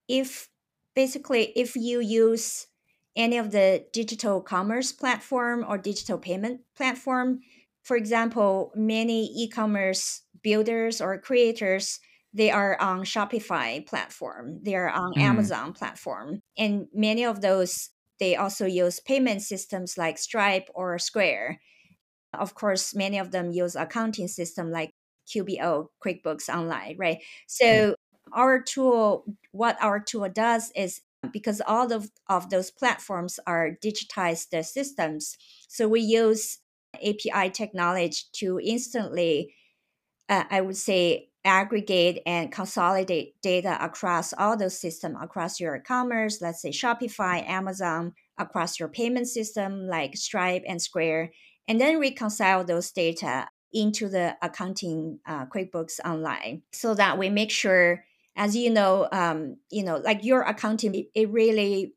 if 0.08 0.50
basically 0.96 1.52
if 1.56 1.76
you 1.76 2.00
use 2.00 2.68
any 3.16 3.38
of 3.38 3.52
the 3.52 3.86
digital 3.94 4.42
commerce 4.42 4.92
platform 4.92 5.66
or 5.68 5.78
digital 5.78 6.18
payment 6.18 6.62
platform, 6.76 7.40
for 7.82 7.98
example, 7.98 8.72
many 8.76 9.26
e-commerce 9.36 10.22
builders 10.44 11.02
or 11.02 11.20
creators 11.20 12.00
they 12.36 12.50
are 12.50 12.80
on 12.82 13.04
Shopify 13.04 13.86
platform, 13.86 14.60
they 14.64 14.76
are 14.76 14.90
on 14.90 15.14
mm. 15.14 15.22
Amazon 15.22 15.72
platform, 15.72 16.42
and 16.58 16.88
many 16.92 17.24
of 17.24 17.42
those 17.42 17.90
they 18.24 18.38
also 18.38 18.66
use 18.66 19.02
payment 19.02 19.42
systems 19.42 19.98
like 19.98 20.18
Stripe 20.18 20.70
or 20.74 20.98
Square. 20.98 21.60
Of 22.34 22.56
course, 22.56 22.96
many 22.96 23.18
of 23.20 23.32
them 23.32 23.52
use 23.52 23.76
accounting 23.76 24.30
system 24.30 24.72
like 24.72 24.92
QBO, 25.28 25.88
QuickBooks 26.02 26.48
Online, 26.48 26.96
right? 26.98 27.18
So 27.48 27.96
our 28.32 28.62
tool, 28.62 29.26
what 29.52 29.76
our 29.82 30.00
tool 30.00 30.30
does 30.30 30.72
is 30.74 31.02
because 31.34 31.62
all 31.68 31.92
of, 31.92 32.12
of 32.30 32.50
those 32.50 32.72
platforms 32.72 33.42
are 33.46 33.78
digitized 33.84 34.56
systems, 34.64 35.38
so 35.68 35.90
we 35.90 36.00
use 36.00 36.60
API 36.96 37.50
technology 37.50 38.24
to 38.40 38.58
instantly, 38.64 39.54
uh, 40.30 40.46
I 40.50 40.62
would 40.62 40.78
say, 40.78 41.28
aggregate 41.46 42.22
and 42.26 42.52
consolidate 42.52 43.40
data 43.42 43.78
across 43.84 44.34
all 44.34 44.56
those 44.56 44.80
systems 44.80 45.18
across 45.22 45.60
your 45.60 45.80
commerce 45.80 46.42
let's 46.42 46.62
say 46.62 46.70
shopify 46.70 47.48
amazon 47.48 48.14
across 48.38 48.80
your 48.80 48.88
payment 48.88 49.28
system 49.28 49.88
like 49.88 50.16
stripe 50.16 50.64
and 50.68 50.82
square 50.82 51.32
and 51.68 51.80
then 51.80 52.00
reconcile 52.00 52.64
those 52.64 52.92
data 52.92 53.48
into 53.74 54.08
the 54.08 54.36
accounting 54.42 55.20
uh, 55.26 55.46
quickbooks 55.48 56.00
online 56.06 56.62
so 56.72 56.94
that 56.94 57.18
we 57.18 57.30
make 57.30 57.52
sure 57.52 58.06
as 58.36 58.56
you 58.56 58.70
know 58.70 59.08
um, 59.12 59.58
you 59.70 59.84
know 59.84 59.98
like 59.98 60.24
your 60.24 60.42
accounting 60.42 61.06
it 61.14 61.30
really 61.30 61.94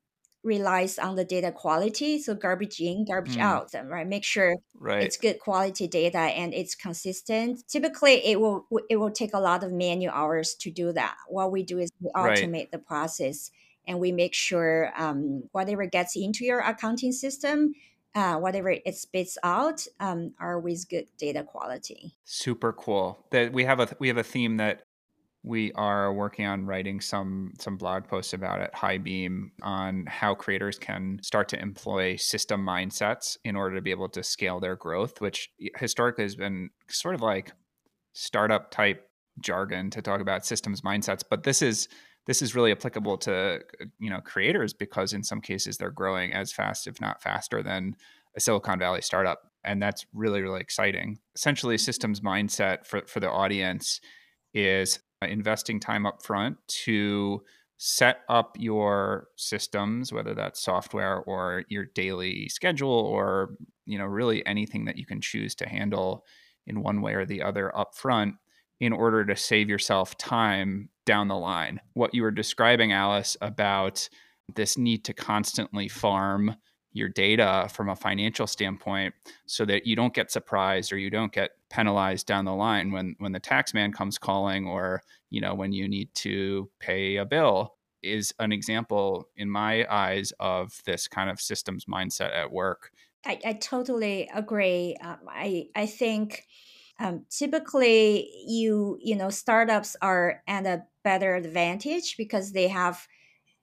relies 0.46 0.98
on 0.98 1.16
the 1.16 1.24
data 1.24 1.50
quality. 1.50 2.18
So 2.22 2.34
garbage 2.34 2.80
in, 2.80 3.04
garbage 3.04 3.36
mm. 3.36 3.42
out, 3.42 3.74
right? 3.84 4.06
Make 4.06 4.24
sure 4.24 4.56
right. 4.78 5.02
it's 5.02 5.16
good 5.16 5.40
quality 5.40 5.88
data 5.88 6.18
and 6.18 6.54
it's 6.54 6.74
consistent. 6.74 7.66
Typically, 7.68 8.24
it 8.24 8.40
will 8.40 8.66
it 8.88 8.96
will 8.96 9.10
take 9.10 9.34
a 9.34 9.40
lot 9.40 9.64
of 9.64 9.72
manual 9.72 10.14
hours 10.14 10.54
to 10.60 10.70
do 10.70 10.92
that. 10.92 11.16
What 11.28 11.52
we 11.52 11.62
do 11.62 11.78
is 11.78 11.90
we 12.00 12.10
automate 12.14 12.52
right. 12.52 12.70
the 12.70 12.78
process 12.78 13.50
and 13.86 13.98
we 13.98 14.12
make 14.12 14.34
sure 14.34 14.92
um, 14.96 15.42
whatever 15.52 15.84
gets 15.86 16.16
into 16.16 16.44
your 16.44 16.60
accounting 16.60 17.12
system. 17.12 17.74
Uh, 18.14 18.38
whatever 18.38 18.70
it 18.70 18.94
spits 18.96 19.36
out 19.42 19.86
um, 20.00 20.32
are 20.40 20.58
with 20.58 20.88
good 20.88 21.04
data 21.18 21.42
quality. 21.42 22.14
Super 22.24 22.72
cool. 22.72 23.22
That 23.28 23.52
we 23.52 23.64
have 23.64 23.78
a 23.78 23.94
we 23.98 24.08
have 24.08 24.16
a 24.16 24.22
theme 24.22 24.56
that 24.56 24.84
we 25.46 25.72
are 25.72 26.12
working 26.12 26.44
on 26.44 26.66
writing 26.66 27.00
some 27.00 27.52
some 27.58 27.76
blog 27.76 28.06
posts 28.06 28.32
about 28.34 28.60
it 28.60 28.70
highbeam 28.74 29.50
on 29.62 30.04
how 30.06 30.34
creators 30.34 30.78
can 30.78 31.18
start 31.22 31.48
to 31.48 31.60
employ 31.60 32.16
system 32.16 32.66
mindsets 32.66 33.38
in 33.44 33.56
order 33.56 33.76
to 33.76 33.80
be 33.80 33.92
able 33.92 34.08
to 34.08 34.22
scale 34.22 34.60
their 34.60 34.76
growth 34.76 35.20
which 35.20 35.48
historically 35.76 36.24
has 36.24 36.34
been 36.34 36.68
sort 36.88 37.14
of 37.14 37.22
like 37.22 37.52
startup 38.12 38.70
type 38.70 39.08
jargon 39.40 39.90
to 39.90 40.02
talk 40.02 40.20
about 40.20 40.46
systems 40.46 40.80
mindsets. 40.80 41.22
But 41.28 41.42
this 41.42 41.62
is 41.62 41.88
this 42.26 42.42
is 42.42 42.54
really 42.54 42.72
applicable 42.72 43.18
to 43.18 43.60
you 43.98 44.10
know 44.10 44.20
creators 44.20 44.72
because 44.72 45.12
in 45.12 45.22
some 45.22 45.40
cases 45.40 45.76
they're 45.76 45.90
growing 45.90 46.32
as 46.32 46.52
fast 46.52 46.86
if 46.86 47.00
not 47.00 47.22
faster 47.22 47.62
than 47.62 47.94
a 48.34 48.40
silicon 48.40 48.78
valley 48.78 49.02
startup. 49.02 49.40
And 49.64 49.82
that's 49.82 50.06
really 50.12 50.42
really 50.42 50.60
exciting. 50.60 51.18
Essentially 51.34 51.78
systems 51.78 52.20
mindset 52.20 52.86
for 52.86 53.02
for 53.06 53.20
the 53.20 53.30
audience 53.30 54.00
is 54.54 54.98
Uh, 55.22 55.28
investing 55.28 55.80
time 55.80 56.04
up 56.04 56.22
front 56.22 56.56
to 56.68 57.42
set 57.78 58.20
up 58.28 58.56
your 58.58 59.28
systems 59.36 60.12
whether 60.12 60.34
that's 60.34 60.62
software 60.62 61.18
or 61.20 61.64
your 61.68 61.84
daily 61.94 62.48
schedule 62.48 62.90
or 62.90 63.50
you 63.84 63.98
know 63.98 64.04
really 64.04 64.44
anything 64.46 64.86
that 64.86 64.96
you 64.96 65.04
can 65.06 65.20
choose 65.20 65.54
to 65.54 65.68
handle 65.68 66.24
in 66.66 66.82
one 66.82 67.00
way 67.00 67.14
or 67.14 67.24
the 67.24 67.42
other 67.42 67.76
up 67.76 67.94
front 67.94 68.34
in 68.80 68.92
order 68.92 69.24
to 69.24 69.36
save 69.36 69.68
yourself 69.68 70.16
time 70.18 70.88
down 71.04 71.28
the 71.28 71.36
line. 71.36 71.80
What 71.94 72.14
you 72.14 72.22
were 72.22 72.30
describing 72.30 72.92
alice 72.92 73.36
about 73.40 74.08
this 74.54 74.76
need 74.76 75.04
to 75.04 75.14
constantly 75.14 75.88
farm 75.88 76.56
your 76.96 77.08
data 77.08 77.68
from 77.72 77.88
a 77.88 77.96
financial 77.96 78.46
standpoint 78.46 79.14
so 79.46 79.64
that 79.64 79.86
you 79.86 79.96
don't 79.96 80.14
get 80.14 80.30
surprised 80.30 80.92
or 80.92 80.98
you 80.98 81.10
don't 81.10 81.32
get 81.32 81.52
penalized 81.70 82.26
down 82.26 82.44
the 82.44 82.54
line 82.54 82.92
when 82.92 83.14
when 83.18 83.32
the 83.32 83.40
tax 83.40 83.74
man 83.74 83.92
comes 83.92 84.18
calling 84.18 84.66
or 84.66 85.02
you 85.30 85.40
know 85.40 85.54
when 85.54 85.72
you 85.72 85.88
need 85.88 86.12
to 86.14 86.68
pay 86.78 87.16
a 87.16 87.24
bill 87.24 87.74
is 88.02 88.32
an 88.38 88.52
example 88.52 89.28
in 89.36 89.50
my 89.50 89.86
eyes 89.90 90.32
of 90.38 90.80
this 90.84 91.08
kind 91.08 91.28
of 91.28 91.40
systems 91.40 91.86
mindset 91.86 92.32
at 92.32 92.52
work. 92.52 92.92
I, 93.24 93.40
I 93.44 93.52
totally 93.54 94.30
agree. 94.32 94.96
Um, 95.00 95.18
i 95.28 95.68
i 95.74 95.86
think 95.86 96.46
um, 96.98 97.26
typically 97.28 98.30
you 98.46 98.98
you 99.02 99.16
know 99.16 99.28
startups 99.30 99.96
are 100.00 100.42
at 100.46 100.66
a 100.66 100.84
better 101.02 101.34
advantage 101.34 102.16
because 102.16 102.52
they 102.52 102.68
have 102.68 103.06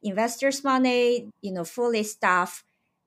investors' 0.04 0.64
money, 0.64 1.30
you 1.42 1.52
know, 1.52 1.64
fully 1.64 2.04
staff 2.04 2.64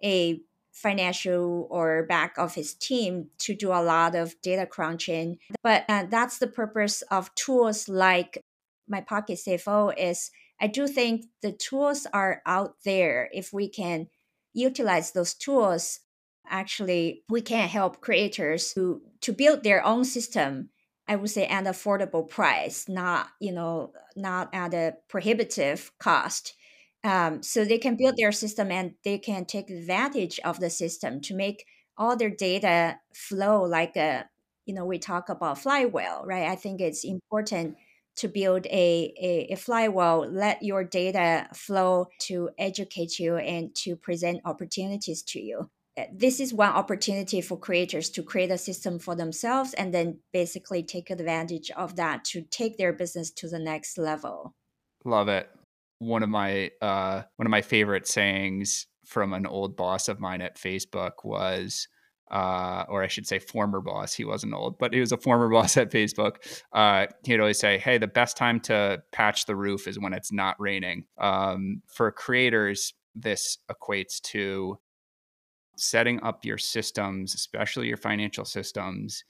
a 0.06 0.40
financial 0.72 1.66
or 1.70 2.04
back 2.04 2.36
office 2.38 2.74
team 2.74 3.28
to 3.38 3.54
do 3.54 3.72
a 3.72 3.82
lot 3.82 4.14
of 4.14 4.40
data 4.42 4.66
crunching. 4.66 5.38
But 5.62 5.84
uh, 5.88 6.04
that's 6.08 6.38
the 6.38 6.46
purpose 6.46 7.02
of 7.10 7.34
tools 7.34 7.88
like 7.88 8.44
my 8.88 9.00
Pocket 9.00 9.38
CFO 9.38 9.92
is 9.98 10.30
I 10.60 10.68
do 10.68 10.86
think 10.86 11.26
the 11.42 11.52
tools 11.52 12.06
are 12.12 12.40
out 12.46 12.76
there. 12.84 13.28
If 13.32 13.52
we 13.52 13.68
can 13.68 14.08
utilize 14.54 15.12
those 15.12 15.34
tools, 15.34 16.00
actually 16.48 17.24
we 17.28 17.40
can 17.40 17.68
help 17.68 18.00
creators 18.00 18.72
to 18.74 19.02
to 19.22 19.32
build 19.32 19.64
their 19.64 19.84
own 19.84 20.04
system 20.04 20.70
I 21.08 21.16
would 21.16 21.30
say 21.30 21.46
at 21.46 21.66
an 21.66 21.72
affordable 21.72 22.28
price, 22.28 22.88
not 22.88 23.28
you 23.40 23.52
know 23.52 23.92
not 24.16 24.50
at 24.52 24.74
a 24.74 24.94
prohibitive 25.08 25.92
cost. 25.98 26.54
Um, 27.06 27.40
so 27.40 27.64
they 27.64 27.78
can 27.78 27.94
build 27.94 28.16
their 28.16 28.32
system 28.32 28.72
and 28.72 28.94
they 29.04 29.18
can 29.18 29.44
take 29.44 29.70
advantage 29.70 30.40
of 30.44 30.58
the 30.58 30.70
system 30.70 31.20
to 31.20 31.36
make 31.36 31.64
all 31.96 32.16
their 32.16 32.30
data 32.30 32.98
flow 33.14 33.62
like 33.62 33.96
a 33.96 34.28
you 34.66 34.74
know 34.74 34.84
we 34.84 34.98
talk 34.98 35.28
about 35.28 35.58
flywheel, 35.58 36.24
right? 36.26 36.48
I 36.48 36.56
think 36.56 36.80
it's 36.80 37.04
important 37.04 37.76
to 38.16 38.28
build 38.28 38.66
a, 38.66 39.14
a, 39.20 39.52
a 39.52 39.56
flywheel, 39.56 40.26
let 40.28 40.64
your 40.64 40.82
data 40.82 41.48
flow 41.54 42.06
to 42.18 42.50
educate 42.58 43.20
you 43.20 43.36
and 43.36 43.72
to 43.76 43.94
present 43.94 44.40
opportunities 44.44 45.22
to 45.22 45.40
you. 45.40 45.70
This 46.12 46.40
is 46.40 46.52
one 46.52 46.70
opportunity 46.70 47.40
for 47.40 47.56
creators 47.58 48.10
to 48.10 48.22
create 48.22 48.50
a 48.50 48.58
system 48.58 48.98
for 48.98 49.14
themselves 49.14 49.74
and 49.74 49.94
then 49.94 50.18
basically 50.32 50.82
take 50.82 51.10
advantage 51.10 51.70
of 51.70 51.96
that 51.96 52.24
to 52.32 52.42
take 52.42 52.78
their 52.78 52.92
business 52.92 53.30
to 53.32 53.48
the 53.48 53.60
next 53.60 53.96
level. 53.96 54.54
Love 55.04 55.28
it 55.28 55.48
one 55.98 56.22
of 56.22 56.28
my 56.28 56.70
uh, 56.80 57.22
one 57.36 57.46
of 57.46 57.50
my 57.50 57.62
favorite 57.62 58.06
sayings 58.06 58.86
from 59.04 59.32
an 59.32 59.46
old 59.46 59.76
boss 59.76 60.08
of 60.08 60.20
mine 60.20 60.40
at 60.40 60.56
facebook 60.56 61.24
was 61.24 61.88
uh, 62.30 62.84
or 62.88 63.02
I 63.02 63.06
should 63.06 63.26
say, 63.26 63.38
former 63.38 63.80
boss. 63.80 64.12
He 64.12 64.24
wasn't 64.24 64.54
old, 64.54 64.78
but 64.78 64.92
he 64.92 65.00
was 65.00 65.12
a 65.12 65.16
former 65.16 65.48
boss 65.52 65.76
at 65.76 65.90
Facebook. 65.90 66.36
Uh, 66.72 67.06
he'd 67.24 67.40
always 67.40 67.58
say, 67.58 67.78
"Hey, 67.78 67.98
the 67.98 68.06
best 68.06 68.36
time 68.36 68.60
to 68.60 69.02
patch 69.12 69.46
the 69.46 69.56
roof 69.56 69.86
is 69.86 69.98
when 69.98 70.12
it's 70.12 70.32
not 70.32 70.60
raining." 70.60 71.04
Um, 71.18 71.82
for 71.86 72.10
creators, 72.10 72.94
this 73.14 73.58
equates 73.70 74.20
to 74.22 74.78
setting 75.76 76.22
up 76.22 76.44
your 76.44 76.58
systems, 76.58 77.34
especially 77.34 77.88
your 77.88 77.96
financial 77.96 78.44
systems, 78.44 79.24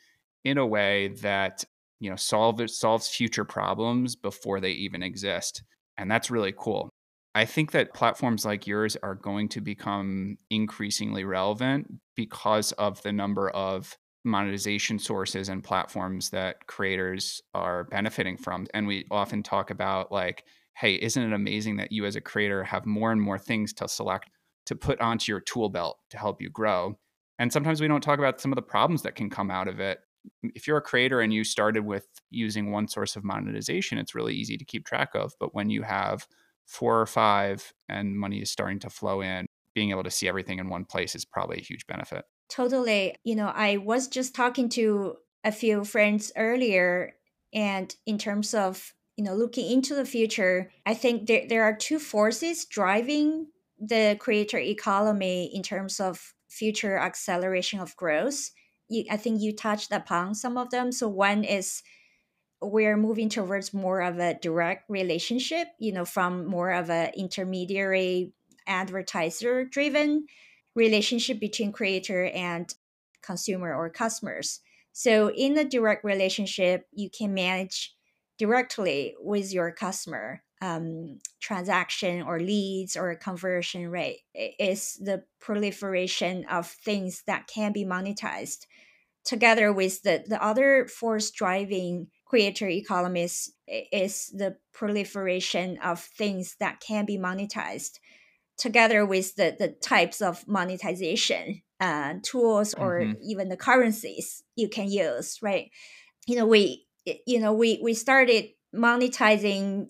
in 0.44 0.58
a 0.58 0.66
way 0.66 1.08
that 1.20 1.64
you 2.00 2.08
know 2.08 2.16
solve 2.16 2.60
solves 2.70 3.08
future 3.08 3.44
problems 3.44 4.16
before 4.16 4.60
they 4.60 4.72
even 4.72 5.02
exist. 5.02 5.62
And 5.98 6.10
that's 6.10 6.30
really 6.30 6.54
cool. 6.56 6.90
I 7.34 7.44
think 7.44 7.72
that 7.72 7.92
platforms 7.92 8.44
like 8.44 8.66
yours 8.66 8.96
are 9.02 9.14
going 9.14 9.48
to 9.50 9.60
become 9.60 10.38
increasingly 10.50 11.24
relevant 11.24 11.92
because 12.14 12.72
of 12.72 13.02
the 13.02 13.12
number 13.12 13.50
of 13.50 13.96
monetization 14.24 14.98
sources 14.98 15.48
and 15.48 15.62
platforms 15.62 16.30
that 16.30 16.66
creators 16.66 17.42
are 17.54 17.84
benefiting 17.84 18.36
from. 18.36 18.66
And 18.74 18.86
we 18.86 19.06
often 19.10 19.42
talk 19.42 19.70
about, 19.70 20.10
like, 20.10 20.44
hey, 20.76 20.94
isn't 20.94 21.22
it 21.22 21.34
amazing 21.34 21.76
that 21.76 21.92
you 21.92 22.04
as 22.06 22.16
a 22.16 22.20
creator 22.20 22.64
have 22.64 22.86
more 22.86 23.12
and 23.12 23.20
more 23.20 23.38
things 23.38 23.72
to 23.74 23.88
select 23.88 24.30
to 24.66 24.76
put 24.76 25.00
onto 25.00 25.32
your 25.32 25.40
tool 25.40 25.68
belt 25.68 25.98
to 26.10 26.18
help 26.18 26.42
you 26.42 26.50
grow. 26.50 26.98
And 27.38 27.52
sometimes 27.52 27.80
we 27.80 27.88
don't 27.88 28.02
talk 28.02 28.18
about 28.18 28.40
some 28.40 28.52
of 28.52 28.56
the 28.56 28.62
problems 28.62 29.02
that 29.02 29.14
can 29.14 29.30
come 29.30 29.50
out 29.50 29.68
of 29.68 29.80
it. 29.80 30.00
If 30.42 30.66
you're 30.66 30.76
a 30.76 30.82
creator 30.82 31.20
and 31.20 31.32
you 31.32 31.44
started 31.44 31.84
with 31.84 32.06
using 32.30 32.70
one 32.70 32.88
source 32.88 33.16
of 33.16 33.24
monetization, 33.24 33.98
it's 33.98 34.14
really 34.14 34.34
easy 34.34 34.56
to 34.56 34.64
keep 34.64 34.84
track 34.84 35.10
of. 35.14 35.32
But 35.40 35.54
when 35.54 35.70
you 35.70 35.82
have 35.82 36.26
four 36.66 37.00
or 37.00 37.06
five 37.06 37.72
and 37.88 38.18
money 38.18 38.40
is 38.40 38.50
starting 38.50 38.78
to 38.80 38.90
flow 38.90 39.20
in, 39.20 39.46
being 39.74 39.90
able 39.90 40.04
to 40.04 40.10
see 40.10 40.28
everything 40.28 40.58
in 40.58 40.68
one 40.68 40.84
place 40.84 41.14
is 41.14 41.24
probably 41.24 41.58
a 41.58 41.64
huge 41.64 41.86
benefit. 41.86 42.24
Totally. 42.48 43.14
You 43.24 43.36
know, 43.36 43.48
I 43.48 43.76
was 43.76 44.08
just 44.08 44.34
talking 44.34 44.68
to 44.70 45.16
a 45.44 45.52
few 45.52 45.84
friends 45.84 46.32
earlier, 46.36 47.14
and 47.52 47.94
in 48.06 48.18
terms 48.18 48.54
of 48.54 48.92
you 49.16 49.24
know 49.24 49.34
looking 49.34 49.70
into 49.70 49.94
the 49.94 50.04
future 50.04 50.70
i 50.84 50.92
think 50.92 51.26
there, 51.26 51.46
there 51.48 51.62
are 51.62 51.74
two 51.74 51.98
forces 51.98 52.66
driving 52.66 53.46
the 53.78 54.16
creator 54.18 54.58
economy 54.58 55.50
in 55.54 55.62
terms 55.62 56.00
of 56.00 56.34
future 56.48 56.96
acceleration 56.96 57.80
of 57.80 57.96
growth. 57.96 58.50
You, 58.88 59.04
I 59.10 59.16
think 59.16 59.40
you 59.40 59.54
touched 59.54 59.92
upon 59.92 60.34
some 60.34 60.56
of 60.56 60.70
them. 60.70 60.92
So 60.92 61.08
one 61.08 61.44
is 61.44 61.82
we're 62.60 62.96
moving 62.96 63.28
towards 63.28 63.74
more 63.74 64.00
of 64.00 64.18
a 64.18 64.34
direct 64.34 64.88
relationship, 64.88 65.68
you 65.78 65.92
know, 65.92 66.04
from 66.04 66.46
more 66.46 66.70
of 66.70 66.90
a 66.90 67.12
intermediary 67.16 68.32
advertiser 68.66 69.64
driven 69.64 70.26
relationship 70.74 71.40
between 71.40 71.72
creator 71.72 72.26
and 72.26 72.74
consumer 73.22 73.74
or 73.74 73.90
customers. 73.90 74.60
So 74.92 75.30
in 75.30 75.58
a 75.58 75.64
direct 75.64 76.04
relationship, 76.04 76.86
you 76.92 77.10
can 77.10 77.34
manage 77.34 77.94
directly 78.38 79.14
with 79.20 79.52
your 79.52 79.72
customer 79.72 80.42
um, 80.62 81.18
transaction 81.40 82.22
or 82.22 82.40
leads 82.40 82.96
or 82.96 83.14
conversion 83.14 83.88
rate 83.88 84.20
is 84.34 84.94
the 84.94 85.22
proliferation 85.38 86.46
of 86.46 86.66
things 86.66 87.22
that 87.26 87.46
can 87.46 87.72
be 87.72 87.84
monetized 87.84 88.66
together 89.26 89.72
with 89.72 90.02
the, 90.02 90.24
the 90.26 90.42
other 90.42 90.86
force 90.86 91.30
driving 91.30 92.06
creator 92.24 92.68
economies 92.68 93.52
is 93.92 94.32
the 94.34 94.56
proliferation 94.72 95.78
of 95.82 96.00
things 96.00 96.56
that 96.60 96.80
can 96.80 97.04
be 97.04 97.18
monetized 97.18 97.98
together 98.56 99.04
with 99.04 99.34
the, 99.34 99.54
the 99.58 99.68
types 99.68 100.22
of 100.22 100.46
monetization 100.48 101.60
uh, 101.80 102.14
tools 102.22 102.72
or 102.74 103.00
mm-hmm. 103.00 103.20
even 103.22 103.48
the 103.50 103.56
currencies 103.56 104.42
you 104.54 104.68
can 104.68 104.90
use 104.90 105.38
right 105.42 105.70
you 106.26 106.34
know 106.34 106.46
we 106.46 106.86
you 107.26 107.38
know 107.38 107.52
we 107.52 107.78
we 107.82 107.92
started 107.92 108.46
monetizing 108.74 109.86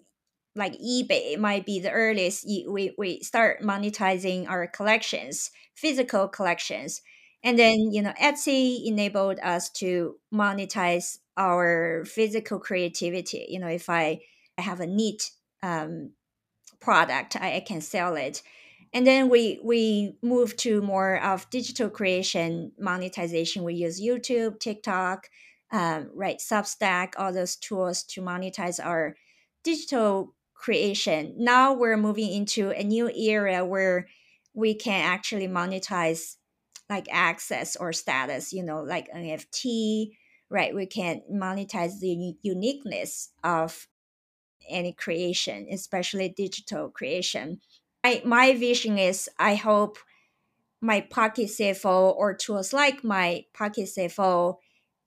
like 0.57 0.73
eBay 0.81 1.39
might 1.39 1.67
be 1.67 1.79
the 1.79 1.91
earliest 1.91 2.47
we, 2.47 2.93
we 2.97 3.21
start 3.21 3.61
monetizing 3.63 4.49
our 4.49 4.67
collections, 4.67 5.51
physical 5.75 6.27
collections. 6.27 7.03
And 7.47 7.57
then, 7.57 7.93
you 7.93 8.03
know, 8.03 8.13
Etsy 8.21 8.85
enabled 8.87 9.39
us 9.39 9.69
to 9.75 10.17
monetize 10.35 11.19
our 11.37 12.05
physical 12.05 12.59
creativity. 12.59 13.47
You 13.49 13.61
know, 13.61 13.69
if 13.69 13.89
I, 13.89 14.21
have 14.59 14.81
a 14.81 14.87
neat 14.87 15.33
um, 15.63 16.13
product, 16.81 17.37
I, 17.37 17.57
I 17.57 17.61
can 17.61 17.83
sell 17.83 18.17
it. 18.17 18.43
And 18.95 19.07
then 19.07 19.29
we 19.29 19.61
we 19.63 20.17
move 20.23 20.57
to 20.59 20.81
more 20.81 21.23
of 21.23 21.51
digital 21.51 21.91
creation 21.91 22.73
monetization. 22.79 23.65
We 23.65 23.75
use 23.75 24.01
YouTube, 24.01 24.59
TikTok, 24.59 25.29
um, 25.71 26.09
right, 26.15 26.39
Substack, 26.39 27.13
all 27.19 27.35
those 27.35 27.55
tools 27.57 28.03
to 28.05 28.23
monetize 28.23 28.83
our 28.83 29.15
digital 29.63 30.35
creation. 30.55 31.35
Now 31.37 31.75
we're 31.75 31.99
moving 31.99 32.33
into 32.33 32.71
a 32.71 32.83
new 32.83 33.11
area 33.15 33.63
where 33.63 34.09
we 34.55 34.73
can 34.75 35.05
actually 35.05 35.49
monetize 35.49 36.37
like 36.89 37.07
access 37.11 37.77
or 37.77 37.93
status, 37.93 38.53
you 38.53 38.63
know, 38.63 38.83
like 38.83 39.11
NFT, 39.13 40.11
right? 40.51 40.75
We 40.75 40.87
can 40.87 41.23
monetize 41.33 41.99
the 42.01 42.35
uniqueness 42.43 43.31
of 43.43 43.89
any 44.69 44.93
creation, 44.93 45.67
especially 45.71 46.29
digital 46.29 46.89
creation. 46.91 47.61
I, 48.05 48.23
my 48.25 48.55
vision 48.55 48.99
is 48.99 49.29
I 49.39 49.57
hope 49.57 49.99
my 50.81 51.01
Pocket 51.01 51.49
CFO 51.49 52.15
or 52.15 52.35
tools 52.35 52.73
like 52.73 53.03
my 53.03 53.45
Pocket 53.55 53.89
CFO 53.89 54.57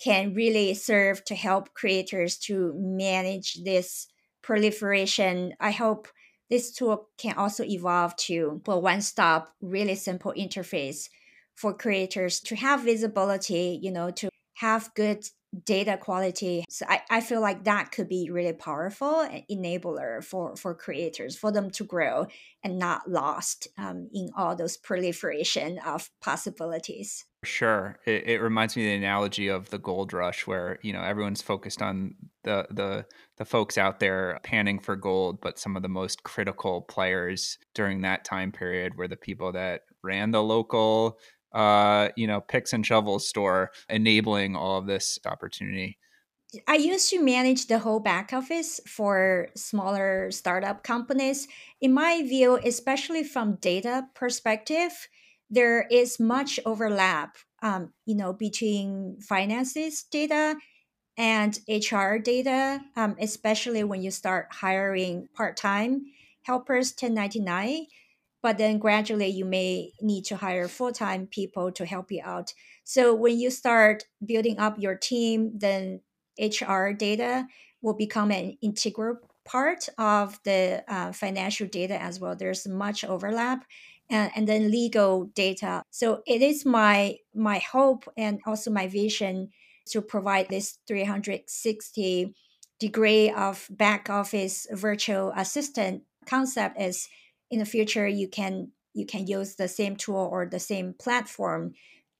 can 0.02 0.34
really 0.34 0.74
serve 0.74 1.24
to 1.26 1.36
help 1.36 1.74
creators 1.74 2.38
to 2.38 2.74
manage 2.76 3.63
this 3.63 4.08
proliferation, 4.42 5.54
I 5.60 5.72
hope 5.72 6.08
this 6.50 6.72
tool 6.72 7.10
can 7.18 7.36
also 7.38 7.63
evolve 7.63 8.15
to 8.15 8.62
a 8.68 8.80
one 8.80 9.02
stop, 9.02 9.54
really 9.62 9.96
simple 9.96 10.34
interface 10.36 11.10
for 11.60 11.74
creators 11.74 12.39
to 12.39 12.56
have 12.56 12.82
visibility, 12.82 13.78
you 13.82 13.91
know, 13.91 14.10
to 14.12 14.30
have 14.56 14.93
good 14.95 15.26
data 15.65 15.98
quality. 15.98 16.63
So 16.69 16.86
I, 16.88 17.02
I 17.10 17.22
feel 17.22 17.41
like 17.41 17.63
that 17.63 17.91
could 17.91 18.08
be 18.08 18.30
really 18.32 18.54
powerful 18.54 19.28
enabler 19.52 20.24
for, 20.24 20.56
for 20.56 20.76
creators, 20.76 21.36
for 21.36 21.52
them 21.52 21.72
to 21.72 21.84
grow 21.84 22.28
and 22.63 22.78
not 22.78 23.10
lost 23.10 23.67
um, 23.78 24.10
in 24.13 24.30
all 24.38 24.56
those 24.56 24.78
proliferation 24.78 25.80
of 25.80 26.12
possibilities. 26.22 27.26
Sure. 27.43 27.98
It, 28.06 28.28
it 28.28 28.41
reminds 28.41 28.76
me 28.76 28.84
of 28.84 28.89
the 28.89 29.06
analogy 29.06 29.48
of 29.48 29.69
the 29.69 29.80
gold 29.80 30.13
rush 30.13 30.45
where, 30.45 30.78
you 30.84 30.93
know, 30.93 31.02
everyone's 31.02 31.41
focused 31.41 31.82
on 31.82 32.15
the, 32.43 32.67
the 32.69 33.06
the 33.38 33.45
folks 33.45 33.78
out 33.78 34.00
there 34.00 34.39
panning 34.43 34.80
for 34.80 34.95
gold, 34.95 35.39
but 35.41 35.58
some 35.58 35.76
of 35.76 35.82
the 35.82 35.89
most 35.89 36.24
critical 36.24 36.82
players 36.82 37.58
during 37.74 38.02
that 38.02 38.24
time 38.24 38.52
period 38.52 38.98
were 38.98 39.08
the 39.08 39.15
people 39.15 39.54
that 39.54 39.82
ran 40.04 40.32
the 40.32 40.43
local 40.43 41.17
uh, 41.52 42.10
you 42.16 42.28
know, 42.28 42.42
picks 42.42 42.74
and 42.74 42.86
shovels 42.86 43.28
store, 43.28 43.72
enabling 43.90 44.56
all 44.56 44.78
of 44.78 44.86
this 44.86 45.20
opportunity. 45.26 45.98
I 46.68 46.76
used 46.76 47.10
to 47.12 47.22
manage 47.22 47.68
the 47.68 47.80
whole 47.80 48.00
back 48.00 48.34
office 48.34 48.80
for 48.88 49.50
smaller 49.56 50.32
startup 50.32 50.84
companies. 50.84 51.48
In 51.80 51.94
my 51.94 52.24
view, 52.24 52.60
especially 52.64 53.24
from 53.24 53.56
data 53.56 54.08
perspective, 54.16 55.08
there 55.50 55.86
is 55.92 56.20
much 56.20 56.60
overlap, 56.66 57.38
um, 57.62 57.94
you 58.06 58.16
know, 58.16 58.34
between 58.34 59.20
finances 59.22 60.04
data 60.04 60.56
and 61.18 61.60
HR 61.68 62.18
data, 62.18 62.82
um, 62.96 63.16
especially 63.20 63.84
when 63.84 64.02
you 64.02 64.10
start 64.10 64.48
hiring 64.52 65.28
part-time 65.36 66.06
helpers 66.44 66.94
1099 66.94 67.86
but 68.41 68.58
then 68.58 68.80
gradually 68.80 69.28
you 69.28 69.45
may 69.45 69.91
need 70.02 70.23
to 70.25 70.38
hire 70.38 70.67
full-time 70.67 71.28
people 71.28 71.71
to 71.71 71.86
help 71.86 72.12
you 72.12 72.21
out. 72.23 72.54
So 72.84 73.13
when 73.13 73.39
you 73.39 73.49
start 73.49 74.06
building 74.25 74.60
up 74.60 74.80
your 74.80 74.95
team 74.95 75.52
then 75.56 76.02
hr 76.39 76.91
data 76.91 77.47
will 77.82 77.93
become 77.93 78.32
an 78.32 78.58
integral 78.62 79.17
part 79.45 79.89
of 79.97 80.39
the 80.43 80.84
uh, 80.88 81.12
financial 81.12 81.67
data 81.67 82.02
as 82.02 82.19
well. 82.19 82.36
There's 82.36 82.67
much 82.67 83.04
overlap 83.04 83.65
and, 84.10 84.32
and 84.36 84.47
then 84.47 84.71
legal 84.71 85.25
data. 85.34 85.84
So 85.89 86.21
it 86.25 86.41
is 86.41 86.65
my 86.65 87.17
my 87.34 87.60
hope 87.60 88.08
and 88.17 88.39
also 88.45 88.71
my 88.71 88.88
vision 88.88 89.49
to 89.88 90.02
provide 90.02 90.49
this 90.49 90.78
360 90.88 92.34
degree 92.80 93.30
of 93.32 93.67
back 93.69 94.10
office 94.10 94.67
virtual 94.71 95.34
assistant 95.36 96.04
concept 96.25 96.80
is 96.80 97.10
in 97.52 97.60
the 97.60 97.66
future 97.66 98.08
you 98.08 98.28
can 98.28 98.72
you 98.94 99.06
can 99.06 99.28
use 99.28 99.56
the 99.56 99.68
same 99.68 99.96
tool 99.96 100.28
or 100.32 100.46
the 100.46 100.60
same 100.60 100.94
platform 100.94 101.74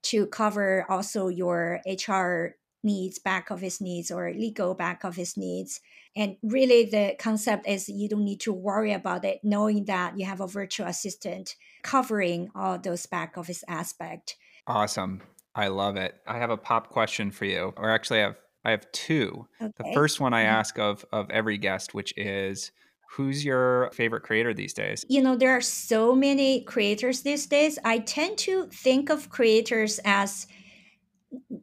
to 0.04 0.26
cover 0.28 0.86
also 0.90 1.28
your 1.28 1.82
hr 2.08 2.56
needs 2.82 3.20
back 3.20 3.52
office 3.52 3.82
needs 3.82 4.10
or 4.10 4.32
legal 4.34 4.74
back 4.74 5.04
office 5.04 5.36
needs. 5.36 5.82
And 6.16 6.38
really 6.42 6.86
the 6.86 7.16
concept 7.20 7.68
is 7.68 7.90
you 7.90 8.08
don't 8.08 8.24
need 8.24 8.40
to 8.42 8.54
worry 8.54 8.94
about 8.94 9.26
it 9.26 9.42
knowing 9.44 9.84
that 9.86 10.18
you 10.18 10.26
have 10.26 10.40
a 10.40 10.48
virtual 10.48 10.88
assistant 10.88 11.56
covering 11.84 12.50
all 12.56 12.80
those 12.80 13.06
back 13.06 13.38
office 13.38 13.66
aspect. 13.68 14.38
Awesome. 14.66 15.22
I 15.56 15.68
love 15.68 15.98
it. 15.98 16.16
I 16.26 16.38
have 16.38 16.52
a 16.52 16.58
pop 16.58 16.90
question 16.90 17.32
for 17.32 17.44
you 17.46 17.74
or 17.76 17.90
actually 17.90 18.20
i 18.20 18.24
have 18.24 18.36
i 18.64 18.72
have 18.72 18.90
two. 18.92 19.48
Okay. 19.62 19.72
the 19.78 19.84
first 19.94 20.20
one 20.22 20.34
i 20.34 20.44
Mhm. 20.44 20.48
ask 20.48 20.80
of 20.80 21.06
of 21.12 21.30
every 21.32 21.58
guest 21.58 21.94
which 21.94 22.14
is 22.18 22.72
who's 23.12 23.44
your 23.44 23.90
favorite 23.94 24.22
creator 24.24 24.54
these 24.54 24.74
days? 24.74 25.04
You 25.10 25.22
know 25.22 25.36
there 25.36 25.52
are 25.52 25.62
so 25.62 26.16
many 26.16 26.62
creators 26.62 27.22
these 27.22 27.46
days. 27.46 27.80
I 27.84 28.00
tend 28.00 28.38
to 28.40 28.68
think 28.68 29.10
of 29.10 29.30
creators 29.30 30.00
as 30.06 30.48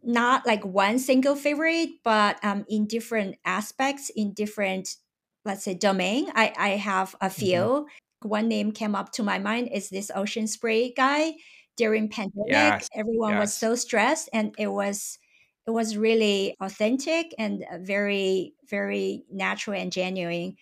not 0.02 0.46
like 0.46 0.64
one 0.64 0.98
single 0.98 1.34
favorite 1.36 1.88
but 2.04 2.42
um, 2.44 2.64
in 2.68 2.86
different 2.86 3.36
aspects 3.44 4.10
in 4.14 4.32
different 4.32 4.96
let's 5.44 5.64
say 5.64 5.74
domain. 5.74 6.26
I, 6.34 6.52
I 6.56 6.68
have 6.70 7.14
a 7.20 7.30
few. 7.30 7.86
One 8.22 8.48
name 8.48 8.72
came 8.72 8.96
up 8.96 9.12
to 9.12 9.22
my 9.22 9.38
mind 9.38 9.68
is 9.72 9.90
this 9.90 10.10
ocean 10.12 10.48
spray 10.48 10.92
guy 10.92 11.34
during 11.76 12.08
pandemic. 12.08 12.50
Yes, 12.50 12.88
everyone 12.94 13.36
was 13.38 13.54
so 13.54 13.76
stressed 13.76 14.28
and 14.32 14.54
it 14.58 14.68
was 14.68 15.18
it 15.66 15.70
was 15.70 15.96
really 15.96 16.56
authentic 16.60 17.32
and 17.38 17.64
uh, 17.70 17.78
very 17.78 18.54
very 18.68 19.24
natural 19.30 19.80
and 19.80 19.92
genuine 19.92 20.56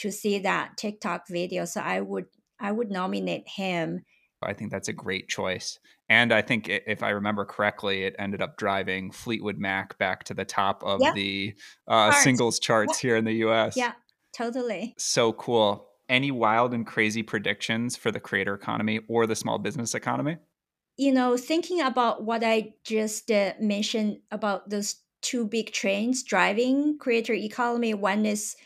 to 0.00 0.10
see 0.12 0.38
that 0.38 0.76
tiktok 0.76 1.28
video 1.28 1.64
so 1.64 1.80
i 1.80 2.00
would 2.00 2.26
i 2.58 2.72
would 2.72 2.90
nominate 2.90 3.46
him 3.48 4.04
I 4.42 4.54
think 4.54 4.70
that's 4.70 4.88
a 4.88 4.94
great 4.94 5.28
choice. 5.28 5.78
And 6.08 6.32
I 6.32 6.40
think 6.40 6.66
if 6.68 7.02
I 7.02 7.10
remember 7.10 7.44
correctly, 7.44 8.04
it 8.04 8.16
ended 8.18 8.40
up 8.40 8.56
driving 8.56 9.10
Fleetwood 9.10 9.58
Mac 9.58 9.98
back 9.98 10.24
to 10.24 10.34
the 10.34 10.46
top 10.46 10.82
of 10.82 10.98
Yeah. 11.02 11.12
the 11.12 11.54
uh, 11.86 12.06
Charts. 12.06 12.22
singles 12.24 12.58
charts 12.58 12.98
here 12.98 13.16
in 13.16 13.26
the 13.26 13.34
US. 13.44 13.76
yeah 13.76 13.92
totally 14.32 14.94
So 14.98 15.32
cool. 15.34 15.88
Any 16.08 16.30
wild 16.30 16.74
and 16.74 16.86
crazy 16.86 17.22
predictions 17.22 17.96
for 17.96 18.10
the 18.10 18.18
creator 18.20 18.54
economy 18.54 19.00
or 19.08 19.26
the 19.26 19.36
small 19.36 19.58
business 19.58 19.94
economy? 19.94 20.38
you 20.96 21.12
know, 21.12 21.36
thinking 21.36 21.80
about 21.80 22.24
what 22.24 22.44
I 22.44 22.74
just 22.84 23.30
uh, 23.30 23.54
mentioned 23.60 24.20
about 24.30 24.68
those 24.68 24.96
two 25.22 25.46
big 25.46 25.72
trends 25.72 26.22
driving 26.22 26.98
creator 26.98 27.32
economy, 27.32 27.94
one 27.94 28.26
is 28.26 28.56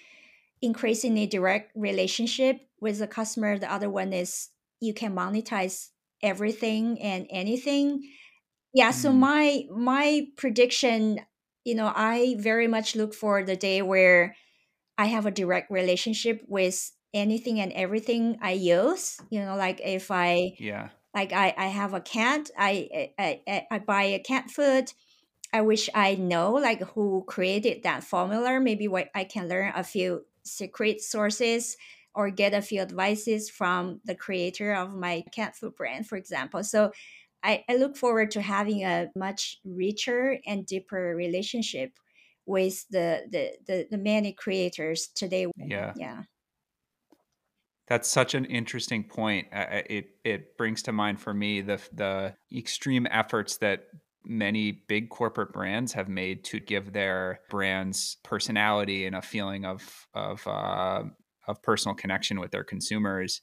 increasing 0.64 1.18
a 1.18 1.26
direct 1.26 1.72
relationship 1.76 2.68
with 2.80 2.98
the 3.00 3.08
customer. 3.08 3.58
The 3.58 3.72
other 3.72 3.90
one 3.90 4.12
is 4.12 4.50
you 4.80 4.94
can 4.94 5.14
monetize 5.14 5.90
everything 6.22 7.00
and 7.00 7.26
anything. 7.30 8.02
Yeah. 8.74 8.90
So 8.92 9.12
Mm. 9.12 9.12
my 9.12 9.64
my 9.70 10.28
prediction, 10.36 11.20
you 11.64 11.74
know, 11.74 11.92
I 11.94 12.36
very 12.38 12.68
much 12.68 12.96
look 12.96 13.14
for 13.14 13.44
the 13.44 13.56
day 13.56 13.82
where 13.82 14.36
I 14.98 15.06
have 15.06 15.26
a 15.26 15.30
direct 15.30 15.70
relationship 15.70 16.44
with 16.48 16.92
anything 17.14 17.60
and 17.60 17.72
everything 17.72 18.38
I 18.42 18.52
use. 18.52 19.20
You 19.30 19.40
know, 19.40 19.56
like 19.56 19.80
if 19.82 20.10
I 20.10 20.58
Yeah. 20.58 20.90
like 21.14 21.32
I, 21.32 21.54
I 21.56 21.66
have 21.68 21.94
a 21.94 22.00
cat 22.00 22.50
I, 22.58 23.10
I 23.18 23.42
i 23.48 23.66
i 23.70 23.78
buy 23.78 24.04
a 24.04 24.18
cat 24.18 24.50
food 24.50 24.92
i 25.52 25.60
wish 25.60 25.90
i 25.94 26.14
know 26.16 26.52
like 26.54 26.80
who 26.82 27.24
created 27.28 27.82
that 27.82 28.04
formula 28.04 28.60
maybe 28.60 28.88
what 28.88 29.10
i 29.14 29.24
can 29.24 29.48
learn 29.48 29.72
a 29.74 29.84
few 29.84 30.26
secret 30.44 31.00
sources 31.00 31.76
or 32.14 32.30
get 32.30 32.54
a 32.54 32.62
few 32.62 32.80
advices 32.80 33.50
from 33.50 34.00
the 34.04 34.14
creator 34.14 34.72
of 34.72 34.94
my 34.94 35.24
cat 35.32 35.56
food 35.56 35.74
brand 35.76 36.06
for 36.06 36.16
example 36.16 36.62
so 36.64 36.92
i, 37.42 37.64
I 37.68 37.76
look 37.76 37.96
forward 37.96 38.30
to 38.32 38.42
having 38.42 38.84
a 38.84 39.10
much 39.16 39.58
richer 39.64 40.38
and 40.46 40.66
deeper 40.66 41.14
relationship 41.16 41.92
with 42.46 42.86
the 42.90 43.26
the 43.30 43.56
the, 43.66 43.88
the 43.90 43.98
many 43.98 44.32
creators 44.32 45.08
today 45.08 45.46
Yeah. 45.56 45.94
yeah 45.94 46.24
That's 47.86 48.08
such 48.08 48.34
an 48.34 48.46
interesting 48.46 49.04
point. 49.04 49.48
Uh, 49.52 49.82
it 49.86 50.16
it 50.24 50.56
brings 50.56 50.82
to 50.84 50.92
mind 50.92 51.20
for 51.20 51.34
me 51.34 51.60
the 51.60 51.80
the 51.92 52.34
extreme 52.56 53.06
efforts 53.10 53.58
that 53.58 53.88
many 54.24 54.72
big 54.72 55.10
corporate 55.10 55.52
brands 55.52 55.92
have 55.92 56.08
made 56.08 56.44
to 56.44 56.60
give 56.60 56.92
their 56.92 57.40
brands 57.50 58.16
personality 58.22 59.06
and 59.06 59.16
a 59.16 59.22
feeling 59.22 59.64
of 59.64 60.06
of 60.14 60.46
uh, 60.46 61.02
of 61.46 61.62
personal 61.62 61.94
connection 61.94 62.40
with 62.40 62.50
their 62.50 62.64
consumers. 62.64 63.42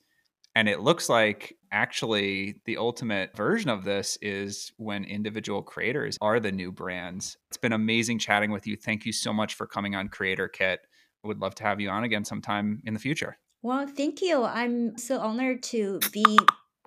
And 0.54 0.68
it 0.68 0.82
looks 0.82 1.08
like 1.08 1.56
actually 1.72 2.56
the 2.66 2.78
ultimate 2.78 3.36
version 3.38 3.70
of 3.70 3.86
this 3.86 4.18
is 4.22 4.74
when 4.78 5.06
individual 5.06 5.62
creators 5.62 6.18
are 6.20 6.42
the 6.42 6.52
new 6.52 6.72
brands. 6.74 7.38
It's 7.50 7.58
been 7.58 7.72
amazing 7.72 8.20
chatting 8.20 8.52
with 8.52 8.68
you. 8.68 8.76
Thank 8.76 9.06
you 9.06 9.14
so 9.14 9.32
much 9.32 9.54
for 9.54 9.66
coming 9.66 9.96
on 9.96 10.10
Creator 10.10 10.50
Kit. 10.50 10.82
I 11.24 11.28
would 11.28 11.40
love 11.40 11.56
to 11.56 11.64
have 11.64 11.80
you 11.80 11.90
on 11.90 12.04
again 12.04 12.26
sometime 12.26 12.82
in 12.86 12.94
the 12.94 13.00
future. 13.00 13.38
Well, 13.62 13.88
thank 13.88 14.22
you. 14.22 14.44
I'm 14.44 14.98
so 14.98 15.20
honored 15.20 15.64
to 15.64 16.00
be 16.12 16.26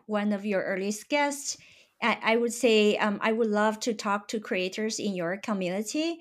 one 0.06 0.32
of 0.32 0.44
your 0.44 0.62
earliest 0.62 1.08
guests. 1.08 1.56
I, 2.04 2.34
I 2.34 2.36
would 2.36 2.52
say 2.52 2.96
um, 2.98 3.18
I 3.22 3.32
would 3.32 3.48
love 3.50 3.80
to 3.80 3.94
talk 3.94 4.28
to 4.28 4.40
creators 4.40 4.98
in 4.98 5.14
your 5.14 5.36
community. 5.38 6.18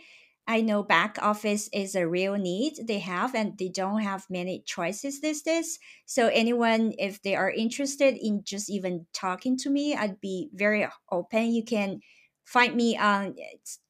I 0.48 0.62
know 0.62 0.84
back 0.84 1.18
office 1.22 1.70
is 1.74 1.96
a 1.96 2.08
real 2.08 2.36
need 2.36 2.74
they 2.88 3.00
have, 3.00 3.34
and 3.36 3.58
they 3.58 3.70
don't 3.70 4.02
have 4.02 4.26
many 4.30 4.62
choices 4.66 5.22
these 5.22 5.42
days. 5.42 5.80
So, 6.06 6.28
anyone, 6.28 6.94
if 7.00 7.22
they 7.22 7.36
are 7.36 7.50
interested 7.50 8.18
in 8.18 8.44
just 8.44 8.70
even 8.70 9.06
talking 9.14 9.58
to 9.60 9.70
me, 9.70 9.96
I'd 9.96 10.20
be 10.20 10.50
very 10.54 10.88
open. 11.12 11.54
You 11.54 11.64
can 11.64 12.02
find 12.44 12.76
me 12.76 12.98
on 12.98 13.36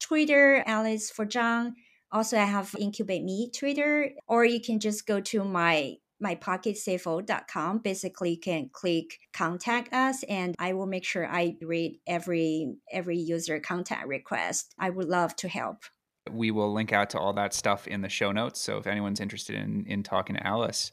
Twitter, 0.00 0.62
Alice 0.66 1.10
for 1.10 1.24
John. 1.24 1.74
Also, 2.12 2.38
I 2.38 2.44
have 2.44 2.74
Incubate 2.78 3.24
Me 3.24 3.50
Twitter, 3.50 4.12
or 4.28 4.44
you 4.44 4.60
can 4.60 4.78
just 4.78 5.06
go 5.06 5.20
to 5.22 5.42
my 5.44 5.96
my 6.20 6.34
pocketcfo.com 6.34 7.78
basically 7.78 8.30
you 8.30 8.38
can 8.38 8.68
click 8.72 9.18
contact 9.32 9.92
us 9.92 10.22
and 10.24 10.54
i 10.58 10.72
will 10.72 10.86
make 10.86 11.04
sure 11.04 11.26
i 11.26 11.56
read 11.62 11.98
every 12.06 12.74
every 12.90 13.18
user 13.18 13.60
contact 13.60 14.06
request 14.06 14.74
i 14.78 14.88
would 14.90 15.08
love 15.08 15.34
to 15.36 15.48
help 15.48 15.84
We 16.30 16.50
will 16.50 16.72
link 16.72 16.92
out 16.92 17.10
to 17.10 17.18
all 17.18 17.32
that 17.34 17.52
stuff 17.52 17.86
in 17.86 18.00
the 18.00 18.08
show 18.08 18.32
notes. 18.32 18.58
So 18.58 18.78
if 18.78 18.86
anyone's 18.86 19.20
interested 19.20 19.56
in, 19.56 19.84
in 19.86 20.02
talking 20.02 20.36
to 20.36 20.46
Alice, 20.46 20.90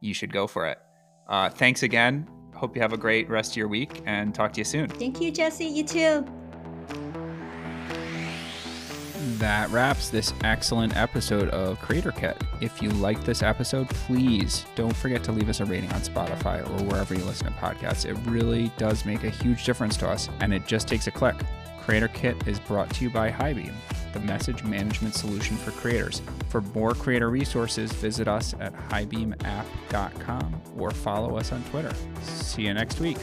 you 0.00 0.12
should 0.12 0.30
go 0.30 0.46
for 0.46 0.66
it. 0.66 0.78
Uh, 1.26 1.48
thanks 1.48 1.82
again. 1.82 2.28
Hope 2.54 2.76
you 2.76 2.82
have 2.82 2.92
a 2.92 2.98
great 2.98 3.28
rest 3.30 3.52
of 3.52 3.56
your 3.56 3.68
week 3.68 4.02
and 4.06 4.34
talk 4.34 4.52
to 4.52 4.60
you 4.60 4.64
soon. 4.64 4.88
thank 4.88 5.20
you 5.20 5.30
jesse 5.30 5.66
you 5.66 5.84
too 5.84 6.24
That 9.44 9.68
wraps 9.68 10.08
this 10.08 10.32
excellent 10.42 10.96
episode 10.96 11.50
of 11.50 11.78
Creator 11.78 12.12
Kit. 12.12 12.42
If 12.62 12.80
you 12.80 12.88
like 12.88 13.22
this 13.24 13.42
episode, 13.42 13.90
please 13.90 14.64
don't 14.74 14.96
forget 14.96 15.22
to 15.24 15.32
leave 15.32 15.50
us 15.50 15.60
a 15.60 15.66
rating 15.66 15.92
on 15.92 16.00
Spotify 16.00 16.62
or 16.62 16.84
wherever 16.84 17.14
you 17.14 17.22
listen 17.24 17.48
to 17.48 17.52
podcasts. 17.52 18.06
It 18.06 18.14
really 18.24 18.72
does 18.78 19.04
make 19.04 19.22
a 19.22 19.28
huge 19.28 19.66
difference 19.66 19.98
to 19.98 20.08
us, 20.08 20.30
and 20.40 20.54
it 20.54 20.66
just 20.66 20.88
takes 20.88 21.08
a 21.08 21.10
click. 21.10 21.36
Creator 21.82 22.08
Kit 22.08 22.48
is 22.48 22.58
brought 22.58 22.88
to 22.94 23.04
you 23.04 23.10
by 23.10 23.30
Highbeam, 23.30 23.74
the 24.14 24.20
message 24.20 24.64
management 24.64 25.14
solution 25.14 25.58
for 25.58 25.72
creators. 25.72 26.22
For 26.48 26.62
more 26.62 26.94
creator 26.94 27.28
resources, 27.28 27.92
visit 27.92 28.26
us 28.26 28.54
at 28.60 28.72
highbeamapp.com 28.88 30.62
or 30.78 30.90
follow 30.90 31.36
us 31.36 31.52
on 31.52 31.62
Twitter. 31.64 31.94
See 32.22 32.62
you 32.62 32.72
next 32.72 32.98
week. 32.98 33.18